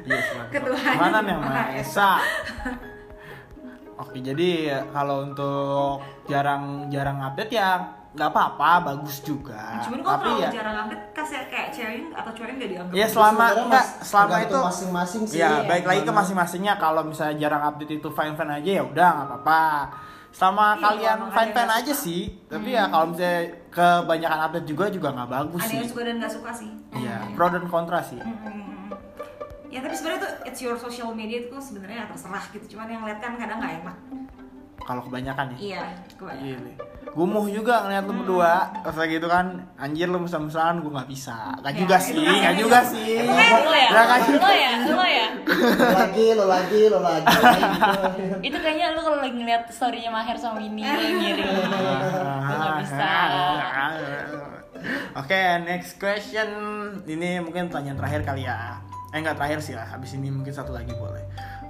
[0.05, 0.51] Iya silakan.
[0.53, 2.11] Ketuhanan Ketuhanan yang Maha Esa.
[4.01, 9.79] Oke, jadi ya, kalau untuk jarang-jarang update ya nggak apa-apa, bagus juga.
[9.81, 12.93] Cuman kalau Tapi terlalu ya, jarang update kasih kayak cewek atau cowoknya nggak dianggap.
[12.93, 17.37] ya selama enggak mas- selama itu masing-masing sih ya baik lagi ke masing-masingnya kalau misalnya
[17.39, 19.63] jarang update itu fine fine aja ya udah nggak apa-apa
[20.31, 24.85] sama Iya, kalian fine fine aja yang sih tapi ya kalau misalnya kebanyakan update juga
[24.89, 26.71] juga nggak bagus Ada sih yang suka dan nggak suka sih.
[26.97, 28.67] iya pro dan kontra sih Mm-mm.
[29.71, 32.75] Ya tapi sebenarnya tuh it's your social media itu sebenarnya terserah gitu.
[32.75, 33.97] Cuman yang lihat kan kadang nggak enak.
[34.81, 35.83] Kalau kebanyakan ya Iya,
[36.15, 36.45] kebanyakan.
[36.45, 36.75] Iya nih.
[37.11, 41.59] Gumuh juga ngeliat lu berdua Terus kayak gitu kan Anjir lu mesra-mesraan gue gak bisa
[41.59, 42.91] Gak Ya, juga sih Gak juga itu.
[42.93, 44.21] sih lo ya Ya, kan?
[44.31, 47.27] lo ya lo ya lo lagi lo lagi lo lagi
[48.41, 52.75] itu kayaknya lu kalau lagi ngeliat storynya Maher sama Mini lo yang ngiri Lo gak
[52.81, 53.11] bisa
[55.13, 56.49] Oke, next question.
[57.05, 58.81] Ini mungkin pertanyaan terakhir kali ya.
[59.11, 59.85] Eh enggak terakhir sih lah.
[59.85, 61.21] Habis ini mungkin satu lagi boleh.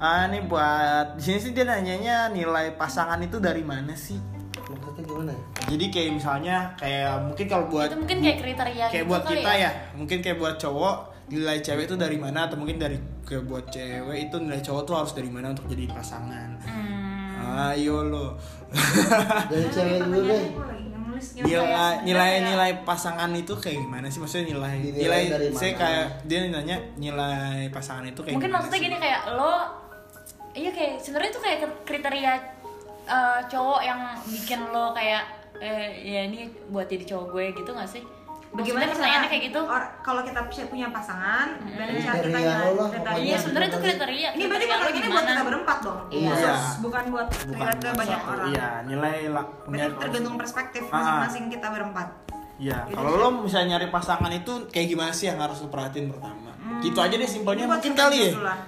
[0.01, 4.17] Ah, ini buat di sini sih dia nanyanya nilai pasangan itu dari mana sih?
[4.71, 9.05] maksudnya gimana ya Jadi kayak misalnya kayak mungkin kalau buat itu mungkin kayak kriteria kayak
[9.05, 9.71] gitu buat kali kita ya.
[9.99, 10.97] mungkin kayak buat cowok
[11.31, 14.95] nilai cewek itu dari mana atau mungkin dari kayak buat cewek itu nilai cowok tuh
[14.99, 16.59] harus dari mana untuk jadi pasangan.
[16.67, 17.71] Hmm.
[17.71, 18.35] Ayo lo.
[19.53, 20.45] dari cewek dulu deh
[21.21, 25.81] nilai nilai nilai pasangan itu kayak gimana sih maksudnya nilai nilai dari saya mana?
[25.85, 28.87] kayak dia nanya nilai pasangan itu kayak mungkin maksudnya sih?
[28.89, 29.69] gini kayak lo
[30.53, 32.33] iya kayak sebenarnya itu kayak kriteria
[33.07, 35.23] eh, cowok yang bikin lo kayak
[35.57, 38.05] eh, ya ini buat jadi cowok gue gitu gak sih
[38.51, 42.39] Bagaimana Maksudnya pertanyaannya kayak gitu or- kalau kita punya pasangan dan cara kita
[42.91, 45.99] Kriteria iya sebenarnya itu kriteria Ini berarti lo konteksnya buat kita berempat dong.
[46.11, 46.31] Iya.
[46.35, 48.47] Khusus, bukan buat bukan buat banyak orang.
[48.51, 50.99] iya nilai lah Berarti tergantung perspektif Ah.
[50.99, 52.07] masing-masing kita berempat.
[52.59, 56.11] Iya, Gitu kalau lo misalnya nyari pasangan itu kayak gimana sih yang harus lo perhatiin
[56.11, 56.51] pertama?
[56.83, 58.31] Gitu aja deh simpelnya Ini mungkin kita kali ya.
[58.37, 58.59] lah.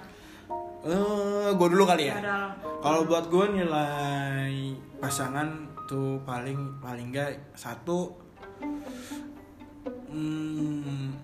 [0.82, 2.18] Eh, gue dulu kali ya.
[2.82, 8.10] Kalau buat gue nilai pasangan tuh paling paling enggak satu
[10.10, 11.14] hmm,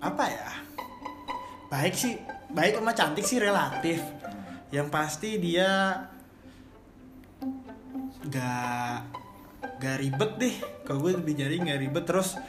[0.00, 0.50] apa ya?
[1.68, 2.16] Baik sih,
[2.56, 4.00] baik sama cantik sih relatif.
[4.72, 6.00] Yang pasti dia
[8.32, 8.96] gak
[9.76, 10.56] gak ribet deh.
[10.88, 12.40] Kalau gue lebih nyari gak ribet terus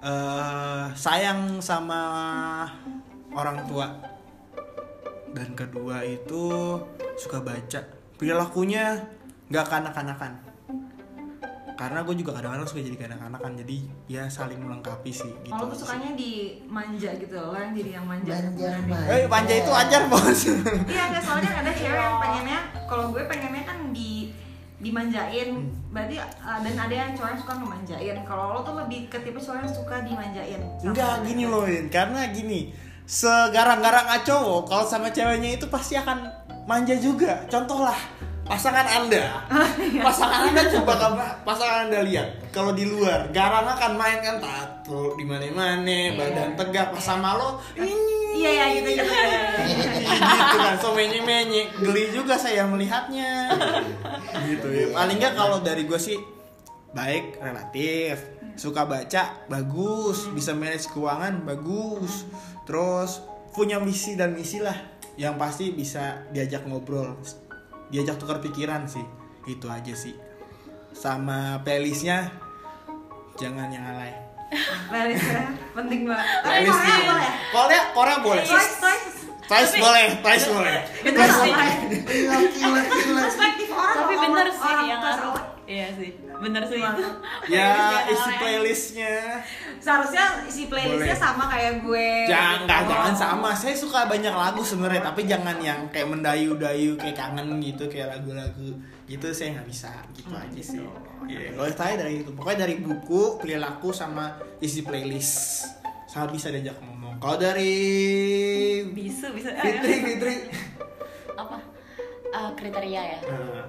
[0.00, 2.00] eh sayang sama
[3.36, 4.14] orang tua
[5.34, 6.78] dan kedua itu
[7.18, 7.82] suka baca.
[8.14, 9.02] Perilakunya
[9.50, 10.32] nggak kanak-kanakan.
[11.74, 13.58] Karena gue juga kadang-kadang suka jadi kanak-kanakan.
[13.58, 17.74] Jadi ya saling melengkapi sih gitu Kalau gue aja sukanya di manja gitu loh, yang
[17.74, 18.30] jadi yang manja.
[18.30, 19.10] Manja, manja.
[19.10, 20.40] eh panja itu ajar bos.
[20.86, 24.30] Iya enggak soalnya ada cewek yang pengennya kalau gue pengennya kan di
[24.78, 25.50] dimanjain.
[25.90, 28.16] Berarti uh, dan ada yang cowok yang suka ngemanjain.
[28.22, 30.60] Kalau lo tuh lebih ke tipe cowok yang suka dimanjain.
[30.78, 32.70] Enggak gini loh karena gini
[33.04, 36.24] segarang-garang cowok kalau sama ceweknya itu pasti akan
[36.64, 37.44] manja juga.
[37.52, 37.96] Contoh lah
[38.44, 39.44] pasangan anda.
[40.00, 40.92] Pasangan anda coba
[41.44, 42.52] pasangan anda lihat.
[42.52, 47.60] Kalau di luar garang akan main kan tato di mana-mana badan tegak pas sama lo
[48.34, 49.04] iya ya gitu gitu.
[50.24, 53.52] Gitu kan so menye menye geli juga saya melihatnya.
[54.44, 54.86] Gitu ya.
[54.92, 56.18] Paling nggak kalau dari gue sih
[56.94, 60.30] baik relatif suka baca bagus.
[60.32, 62.26] Bisa manage keuangan bagus.
[62.64, 63.22] Terus
[63.54, 64.74] punya misi dan misi lah.
[65.14, 67.14] Yang pasti bisa diajak ngobrol.
[67.90, 69.04] Diajak tukar pikiran sih.
[69.46, 70.14] Itu aja sih.
[70.94, 72.30] Sama playlistnya
[73.38, 74.14] jangan yang alay.
[74.90, 76.26] Playlistnya penting banget.
[76.46, 77.30] Playlist Korea boleh.
[77.50, 78.44] Korea Korea boleh.
[78.46, 79.18] Twice twice.
[79.44, 80.76] Twice boleh Twice boleh.
[83.04, 85.53] Perspektif orang tapi bener sih yang Twice.
[85.64, 86.76] Iya sih bener sih.
[86.76, 87.04] Itu
[87.56, 89.40] ya isi playlistnya.
[89.80, 91.24] Seharusnya isi playlistnya Boleh.
[91.24, 92.08] sama kayak gue.
[92.28, 92.88] Jangan Oh.
[92.90, 93.50] jangan sama.
[93.56, 98.76] Saya suka banyak lagu sebenarnya tapi jangan yang kayak mendayu-dayu kayak kangen gitu kayak lagu-lagu
[99.06, 99.26] gitu.
[99.30, 100.84] Saya nggak bisa gitu aja sih.
[101.24, 102.30] Iya, kalau saya dari itu.
[102.32, 105.64] Pokoknya dari buku perilaku sama isi playlist.
[106.04, 107.16] Sangat bisa diajak ngomong.
[107.16, 107.72] Kalau dari
[108.92, 110.34] bisu bisa Fitri Fitri.
[111.40, 111.56] Apa?
[112.28, 113.18] Eh, kriteria ya.
[113.30, 113.64] Nah,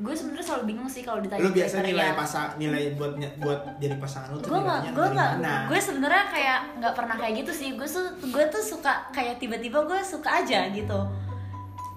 [0.00, 4.00] gue sebenarnya selalu bingung sih kalau ditanya lu biasa nilai pasang nilai buat buat jadi
[4.00, 5.32] pasangan lu tuh gue nggak gue nggak.
[5.68, 7.68] gue sebenarnya kayak nggak pernah kayak gitu sih.
[7.76, 10.98] Gue tuh gue tuh suka kayak tiba-tiba gue suka aja gitu.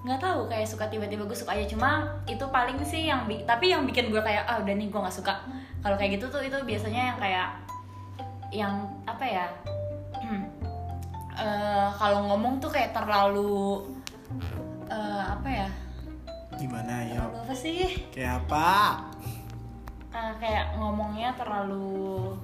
[0.04, 1.64] Nggak tahu kayak suka tiba-tiba gue suka aja.
[1.64, 5.16] Cuma itu paling sih yang tapi yang bikin gue kayak ah udah nih gue nggak
[5.16, 5.40] suka.
[5.80, 7.48] Kalau kayak gitu tuh itu biasanya yang kayak
[8.52, 8.74] yang
[9.08, 9.46] apa ya?
[11.34, 13.82] Eh, kalau ngomong tuh kayak terlalu
[14.86, 15.66] eh, apa ya
[16.58, 17.78] gimana ya terlalu apa sih.
[18.14, 18.70] Kayak apa?
[20.14, 22.38] Eh, kayak ngomongnya terlalu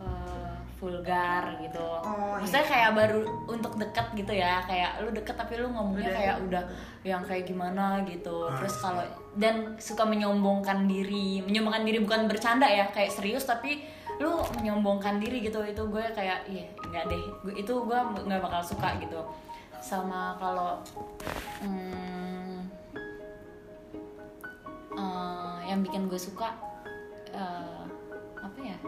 [0.00, 1.84] eh, vulgar gitu.
[2.00, 2.72] Oh, Maksudnya iya.
[2.72, 6.16] kayak baru untuk dekat gitu ya, kayak lu deket tapi lu ngomongnya Udah.
[6.16, 6.64] kayak udah
[7.04, 8.48] yang kayak gimana gitu.
[8.48, 9.04] Ah, Terus kalau
[9.36, 13.84] dan suka menyombongkan diri, menyombongkan diri bukan bercanda ya, kayak serius tapi
[14.16, 15.60] lu menyombongkan diri gitu.
[15.60, 17.24] Itu gue kayak iya nggak deh.
[17.52, 19.20] Itu gue nggak bakal suka gitu.
[19.84, 20.80] Sama kalau
[21.60, 22.23] hmm,
[24.94, 26.54] eh, yang bikin gue suka
[27.28, 27.82] eh,
[28.36, 28.78] apa ya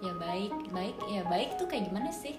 [0.00, 2.36] ya baik baik ya baik tuh kayak gimana sih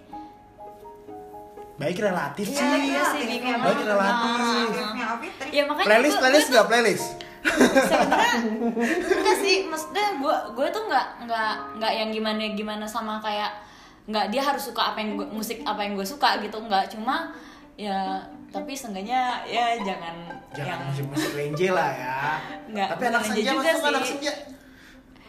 [1.76, 2.88] Baik relatif Iya, sih.
[2.88, 4.32] iya sih, bingung Baik relatif.
[4.32, 5.52] Nah, tadi.
[5.52, 7.08] ya makanya Playlist gue- playlist gue nggak playlist?
[7.46, 8.30] sebenarnya
[9.20, 13.52] enggak sih maksudnya gue gue tuh nggak nggak nggak yang gimana gimana sama kayak
[14.06, 17.30] nggak dia harus suka apa yang gue, musik apa yang gue suka gitu nggak cuma
[17.76, 18.24] ya
[18.56, 20.16] tapi seenggaknya ya jangan,
[20.50, 22.18] Jangan yang musik-musik lenje lah ya.
[22.66, 24.12] Nggak, Tapi anak senja juga masuk anak sih.
[24.16, 24.34] senja.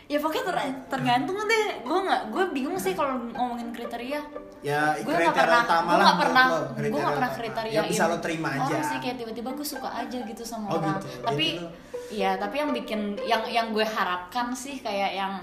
[0.06, 4.22] ya pokoknya ter- tergantung deh gue nggak gue bingung sih kalau ngomongin kriteria
[4.62, 6.44] Ya gue nggak kriteria pernah gue lah nggak pernah
[6.78, 8.70] gue nggak pernah kriteria Ya bisa lo terima aja.
[8.70, 11.06] orang sih kayak tiba-tiba gue suka aja gitu sama Oh, orang gitu.
[11.20, 11.66] tapi Gitu
[12.14, 15.42] iya tapi yang bikin yang yang gue harapkan sih kayak yang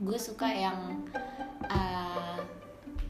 [0.00, 1.04] gue suka yang
[1.62, 1.89] eh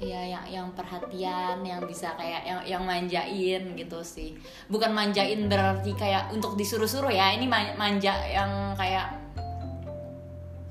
[0.00, 4.32] ya yang yang perhatian yang bisa kayak yang yang manjain gitu sih.
[4.72, 9.12] Bukan manjain berarti kayak untuk disuruh-suruh ya ini man- manja yang kayak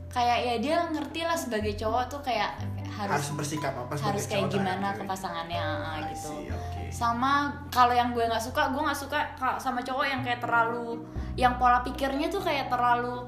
[0.09, 2.57] kayak ya dia ngerti lah sebagai cowok tuh kayak
[2.89, 6.33] harus harus bersikap apa harus kayak cowok gimana ke pasangannya ah, I gitu.
[6.33, 6.81] see, oke.
[6.89, 11.05] sama kalau yang gue nggak suka gue nggak suka ka- sama cowok yang kayak terlalu
[11.37, 13.23] yang pola pikirnya tuh kayak terlalu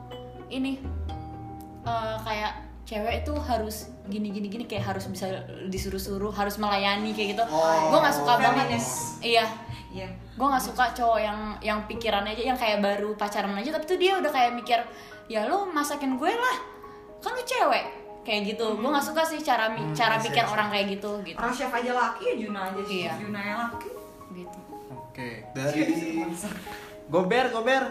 [0.49, 0.81] ini
[1.85, 5.25] eh, kayak cewek itu harus gini gini gini kayak harus bisa
[5.65, 7.89] disuruh-suruh harus melayani kayak gitu Oh.
[7.89, 8.67] gue nggak suka banget
[9.21, 9.45] iya
[9.89, 10.07] Iya.
[10.07, 13.95] gue nggak suka cowok yang yang pikirannya aja yang kayak baru pacaran aja tapi tuh
[13.95, 14.79] dia udah kayak mikir
[15.25, 16.57] ya lo masakin gue lah
[17.19, 17.85] kan lu cewek
[18.21, 20.51] kayak gitu gue nggak suka sih cara Hmm, cara I see, pikir see.
[20.51, 22.97] orang kayak gitu gitu Orang chef aja laki ya Juna aja sih.
[23.01, 23.13] Iya.
[23.17, 23.89] Juna ya laki.
[24.33, 24.59] gitu
[24.91, 25.79] Oke, dari
[27.05, 27.83] Gober, Gober.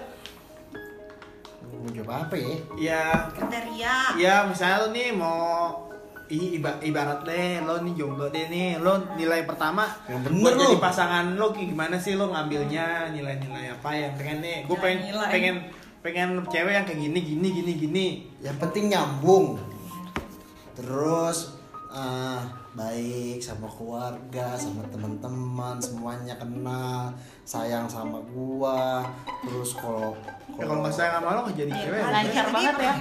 [1.71, 2.53] Mau jawab apa ya?
[2.77, 3.95] Ya, Kriteria.
[4.17, 5.90] ya misalnya lo nih mau
[6.31, 10.55] i- iba, ibarat deh lo nih jomblo deh nih lo nilai pertama Yang bener buat
[10.57, 10.81] jadi lo.
[10.81, 15.29] pasangan lo kayak gimana sih lo ngambilnya nilai-nilai apa yang pengen nih gue pengen nilai.
[15.29, 15.57] pengen
[16.01, 18.07] pengen cewek yang kayak gini gini gini gini
[18.41, 19.61] Yang penting nyambung.
[20.73, 21.61] Terus
[21.91, 22.41] eh,
[22.71, 27.11] baik sama keluarga, sama teman-teman, semuanya kenal,
[27.43, 29.03] sayang sama gua.
[29.43, 30.15] Terus kalau
[30.55, 32.01] ya, kalau nggak sayang sama lo nggak jadi Iya, cewek?
[32.07, 32.95] Lancar Lagi banget ya.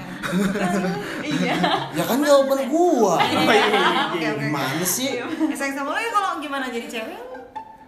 [1.37, 1.55] iya
[1.93, 3.15] ya kan jawaban gua.
[3.29, 4.29] Iya, iya, iya.
[4.41, 5.21] Gimana sih?
[5.21, 7.21] Ya, sayang sama lo ya kalau gimana jadi cewek?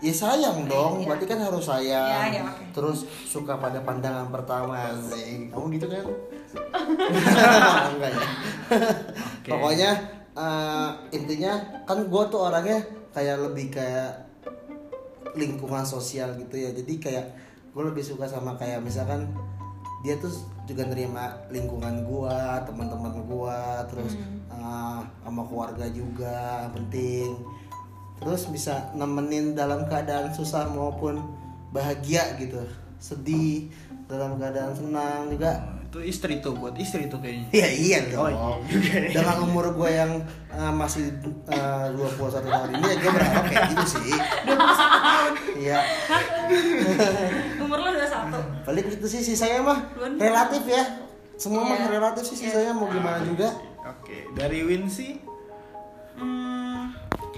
[0.02, 1.14] Ya sayang dong, Iya.
[1.14, 2.10] berarti kan harus sayang.
[2.10, 2.64] Iya, iya, oke.
[2.74, 5.50] Terus suka pada pandangan pertama sih.
[5.50, 6.06] Kamu gitu kan?
[7.94, 8.22] Enggak ya.
[9.42, 9.50] Oke.
[9.50, 12.80] Pokoknya eh, intinya kan gue tuh orangnya
[13.12, 14.28] kayak lebih kayak
[15.36, 16.72] lingkungan sosial gitu ya.
[16.72, 17.26] Jadi kayak
[17.72, 19.32] gue lebih suka sama kayak misalkan
[20.02, 20.34] dia tuh
[20.66, 24.18] juga nerima lingkungan gua, teman-teman gua, terus
[24.50, 27.38] eh, sama keluarga juga penting.
[28.22, 31.22] Terus bisa nemenin dalam keadaan susah maupun
[31.74, 32.62] bahagia gitu,
[33.02, 33.70] sedih
[34.06, 38.32] dalam keadaan senang juga itu istri tuh buat istri tuh kayaknya Iya iya Oh, dong.
[38.32, 39.10] iya juga ya.
[39.14, 40.12] Dengan umur gue yang
[40.50, 41.12] uh, masih
[41.46, 44.16] uh, 21 tahun ini ya gue berharap kayak gitu sih.
[44.48, 45.32] 21 tahun.
[45.54, 45.80] Iya.
[47.60, 48.64] Umur lo 21.
[48.64, 49.80] Paling gitu sih sisanya mah
[50.16, 50.84] relatif ya.
[51.36, 51.92] Semua mah Iya.
[51.92, 53.52] relatif sih sisanya mau gimana juga.
[53.82, 55.20] oke dari Wincy
[56.14, 56.92] Hmm,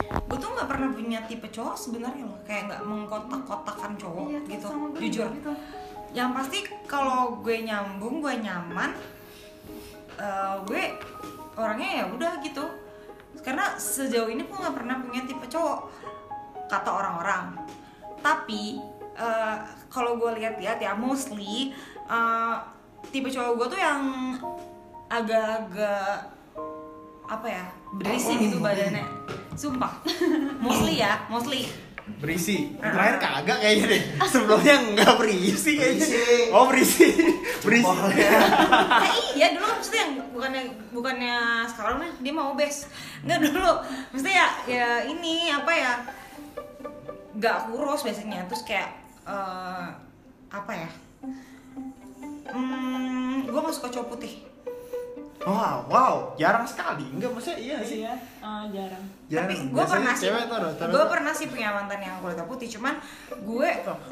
[0.03, 4.67] gue tuh nggak pernah punya tipe cowok sebenarnya loh kayak nggak mengkotak-kotakan cowok Iya, gitu
[4.99, 5.51] jujur gitu.
[6.13, 8.93] Yang pasti kalau gue nyambung gue nyaman
[10.21, 10.83] eh, gue
[11.57, 12.65] orangnya ya udah gitu.
[13.43, 15.89] Karena sejauh ini gue nggak pernah punya tipe cowok
[16.69, 17.57] kata orang-orang.
[18.21, 18.77] Tapi
[19.17, 19.57] eh,
[19.89, 21.73] kalau gue lihat-lihat ya mostly
[22.07, 22.55] eh,
[23.09, 24.01] tipe cowok gue tuh yang
[25.09, 26.29] agak-agak
[27.23, 27.65] apa ya
[27.97, 29.05] berisi gitu badannya.
[29.53, 30.01] Sumpah.
[30.65, 31.69] Mostly ya mostly
[32.19, 32.75] berisi.
[32.79, 34.01] Terakhir kagak kayaknya deh.
[34.27, 36.07] Sebelumnya nggak berisi kayaknya.
[36.07, 36.51] Berisi.
[36.51, 37.07] oh berisi.
[37.63, 37.95] Berisi.
[37.95, 41.37] Nah, iya dulu kan maksudnya yang bukannya bukannya
[41.71, 42.77] sekarang nih dia mau bes
[43.23, 43.71] nggak dulu.
[44.11, 45.93] Maksudnya ya ya ini apa ya
[47.39, 48.43] nggak kurus biasanya.
[48.51, 48.89] Terus kayak
[49.23, 49.87] eh,
[50.51, 50.89] apa ya?
[52.53, 54.43] Hmm, gue gak suka cowok putih
[55.43, 59.49] wow wow jarang sekali enggak maksudnya iya sih iya ah, jarang Jarang.
[59.49, 60.93] tapi gue pernah sih cewek tuh rata-rata.
[60.93, 62.93] gue pernah sih punya mantan yang kulitnya putih cuman
[63.31, 63.69] gue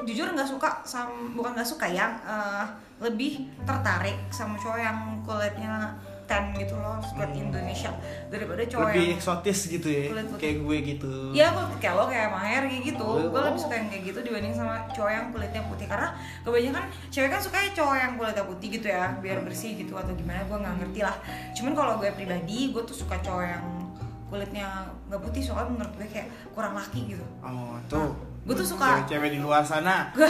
[0.08, 2.66] jujur nggak suka sama bukan nggak suka yang eh,
[3.02, 5.98] lebih tertarik sama cowok yang kulitnya
[6.32, 7.92] tan gitu loh kulit Indonesia
[8.32, 10.40] daripada cowok lebih yang eksotis gitu ya Kulit putih.
[10.40, 13.04] kayak gue gitu Iya, gue kayak lo kayak Maher kayak gitu.
[13.04, 13.28] Oh.
[13.28, 16.08] Gue lebih suka yang kayak gitu dibanding sama cowok yang kulitnya putih karena
[16.48, 20.40] kebanyakan cewek kan suka cowok yang kulitnya putih gitu ya, biar bersih gitu atau gimana
[20.48, 21.16] gue nggak ngerti lah.
[21.52, 23.66] Cuman kalau gue pribadi, gue tuh suka cowok yang
[24.32, 27.26] kulitnya nggak putih soalnya menurut gue kayak kurang laki gitu.
[27.44, 30.26] oh tuh Gue tuh suka cewek-cewek di luar sana gue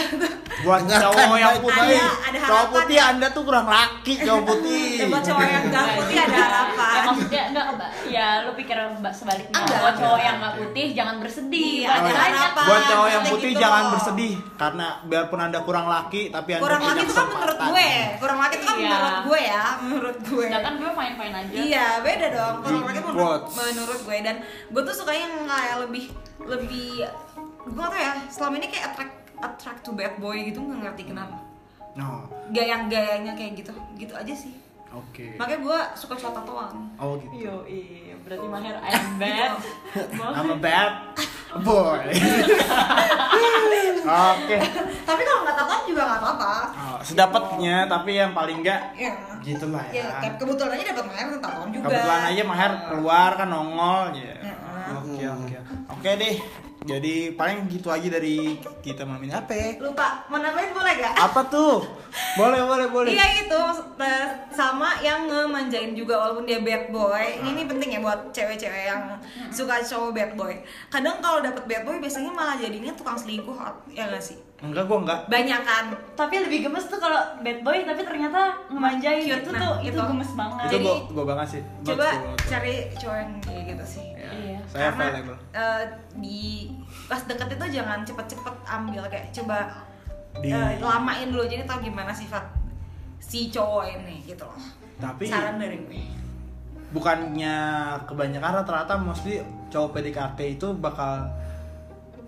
[0.61, 3.03] buat cowok yang putih Ada- ada cowok harapan putih ya.
[3.07, 6.91] anda tuh kurang laki cowok putih ya buat cowok yang nggak putih ada ya harapan.
[7.01, 9.79] maksudnya enggak mbak ya lu pikir mbak sebaliknya Enggak.
[9.79, 12.35] buat cowok yang nggak putih jangan bersedih Iya, Banyak ada banyak.
[12.35, 12.65] harapan.
[12.67, 13.61] buat cowok yang putih gitu.
[13.63, 17.87] jangan bersedih karena biarpun anda kurang laki tapi anda Kurang laki itu kan menurut gue,
[18.19, 18.91] kurang laki itu kan Iya.
[18.91, 20.45] menurut gue ya, menurut gue.
[20.45, 23.51] sedangkan gue fine aja Iya beda dong menurut, bots.
[23.55, 24.35] menurut gue dan
[24.67, 26.05] gue tuh suka yang kayak lebih
[26.41, 27.05] lebih
[27.63, 31.03] gue gak tau ya selama ini kayak attract attract to bad boy gitu nggak ngerti
[31.07, 31.37] kenapa.
[31.91, 32.23] No.
[32.49, 34.53] Gaya gayanya kayak gitu gitu aja sih.
[34.91, 35.39] Oke.
[35.39, 37.33] Makanya gue suka cowok tatoan oh gitu.
[37.41, 39.51] Yo, iya, berarti Maher I'm bad.
[40.19, 40.91] I'm a bad
[41.61, 41.99] boy.
[44.01, 44.57] Oke.
[45.01, 46.53] Tapi kalau nggak tatoan juga nggak apa-apa.
[46.75, 49.95] Oh, sedapatnya tapi yang paling enggak ya gitulah ya.
[49.95, 51.85] Ya ke- kebetulan aja dapat maher tatoan juga.
[51.87, 54.35] Kebetulan aja Maher keluar kan nongol ya.
[54.43, 54.85] Heeh.
[54.91, 55.55] oke oke.
[55.87, 56.35] Oke deh
[56.81, 59.77] jadi paling gitu aja dari kita malam ini apa ya?
[59.77, 61.13] lupa mau nambahin boleh gak?
[61.13, 61.85] apa tuh
[62.33, 63.61] boleh boleh boleh Iya itu
[64.01, 67.21] eh, sama yang ngemanjain juga walaupun dia bad boy.
[67.43, 69.15] Ini, ini penting ya buat cewek-cewek yang
[69.53, 70.53] suka cowok bad boy.
[70.89, 73.55] Kadang kalau dapet bad boy biasanya malah jadinya tukang selingkuh
[73.93, 74.39] ya gak sih?
[74.61, 75.85] Enggak gua enggak Banyak kan.
[76.13, 79.89] tapi lebih gemes tuh kalau bad boy tapi ternyata ngemanjain Cute, itu nah, tuh itu
[79.91, 80.01] itu.
[80.07, 82.47] gemes banget itu Jadi- gua gua banget sih Coba Bagus, bagus.
[82.47, 84.05] cari cowok yang kayak gitu sih.
[84.13, 84.59] Ya, Iya.
[84.65, 85.83] saya Karena available eh,
[86.15, 86.41] di
[87.05, 89.57] pas deket itu jangan cepet-cepet ambil kayak coba
[90.37, 92.45] Di- eh, lamain dulu jadi tau gimana sifat
[93.19, 94.61] si cowok ini gitu loh.
[94.95, 96.05] tapi Saran dari gue.
[96.91, 97.55] bukannya
[98.03, 101.23] kebanyakan rata-rata mostly cowok PDKT itu bakal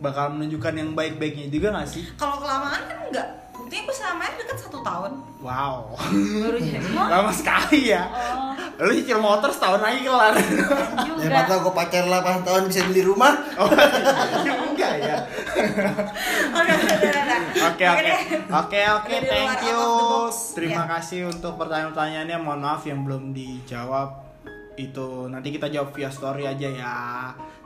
[0.03, 2.03] bakal menunjukkan yang baik-baiknya juga gak sih?
[2.13, 3.27] Kalau kelamaan kan enggak.
[3.53, 5.93] Buktinya gue sama deket satu tahun Wow,
[6.41, 6.87] baru jadi.
[7.13, 8.07] lama sekali ya.
[8.07, 10.33] oh Lu cicil motor setahun lagi kelar.
[10.35, 13.33] juga Daripada gue pacar 8 tahun bisa beli rumah.
[13.55, 13.67] Oh,
[14.47, 15.17] juga ya.
[16.49, 16.77] Udah.
[17.63, 18.11] Oke oke
[18.51, 19.81] oke oke thank you.
[20.51, 20.97] Terima Ya.
[20.97, 22.37] kasih untuk pertanyaan-pertanyaannya.
[22.37, 24.09] Mohon maaf yang belum dijawab.
[24.75, 26.93] Itu nanti kita jawab via story aja ya.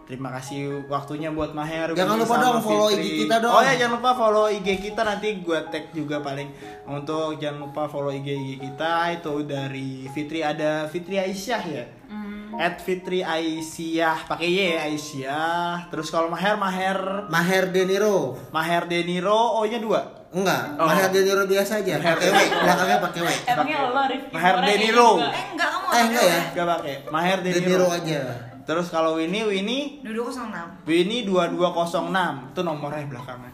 [0.07, 1.91] Terima kasih waktunya buat Maher.
[1.91, 3.03] Jangan lupa dong follow Fitri.
[3.03, 3.51] IG kita dong.
[3.51, 6.47] Oh ya jangan lupa follow IG kita nanti gue tag juga paling
[6.87, 11.85] untuk jangan lupa follow IG IG kita itu dari Fitri ada Fitri Aisyah ya.
[12.07, 12.55] Hmm.
[12.55, 15.91] At Fitri Aisyah pakai Y ya Aisyah.
[15.91, 18.39] Terus kalau Maher Maher Maher Deniro.
[18.55, 20.16] Maher Deniro O nya dua.
[20.27, 20.85] Enggak, Oh.
[20.85, 21.93] Maher Deniro biasa aja.
[21.97, 23.29] Pakai W, belakangnya pakai W.
[23.47, 25.09] emangnya lo Rifki Maher Deniro.
[25.13, 25.27] juga?
[25.29, 26.39] Eh enggak kamu Eh, enggak ya?
[26.51, 26.93] Gak pakai.
[27.07, 27.63] Maher Deniro.
[27.63, 28.19] Deniro aja.
[28.61, 33.51] Terus kalau Winnie Winnie Duduk 06 Winnie 2206 itu nomornya belakangnya.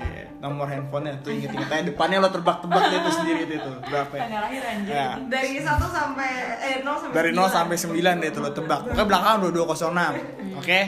[0.00, 4.10] Iya, nomor handphonenya tuh inget-inget aja depannya lo tebak-tebak deh itu sendiri itu tuh berapa
[4.10, 4.20] ya?
[4.24, 5.08] tanggal lahir anjir Ya.
[5.22, 7.52] Dari 1 sampai eh 0 sampai Dari 0 9.
[7.52, 8.80] sampai 9 deh tuh lo tebak.
[8.82, 10.58] Pokoknya belakang 2206.
[10.58, 10.80] Oke.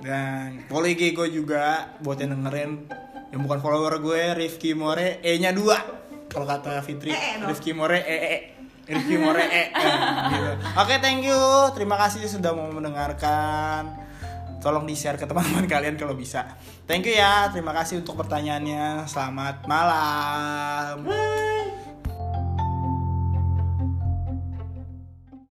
[0.00, 1.64] Dan follow IG gue juga
[2.00, 2.70] buat yang dengerin
[3.34, 6.30] yang bukan follower gue Rifki More E-nya 2.
[6.30, 7.50] Kalau kata Fitri, eh, dong.
[7.50, 8.36] Rifki More E E.
[8.86, 9.50] Rifki More E.
[9.50, 9.66] Eh,
[10.30, 10.50] gitu.
[10.78, 11.42] Oke, thank you.
[11.74, 13.90] Terima kasih sudah mau mendengarkan.
[14.62, 16.46] Tolong di-share ke teman-teman kalian kalau bisa.
[16.86, 17.50] Thank you ya.
[17.50, 19.10] Terima kasih untuk pertanyaannya.
[19.10, 21.10] Selamat malam.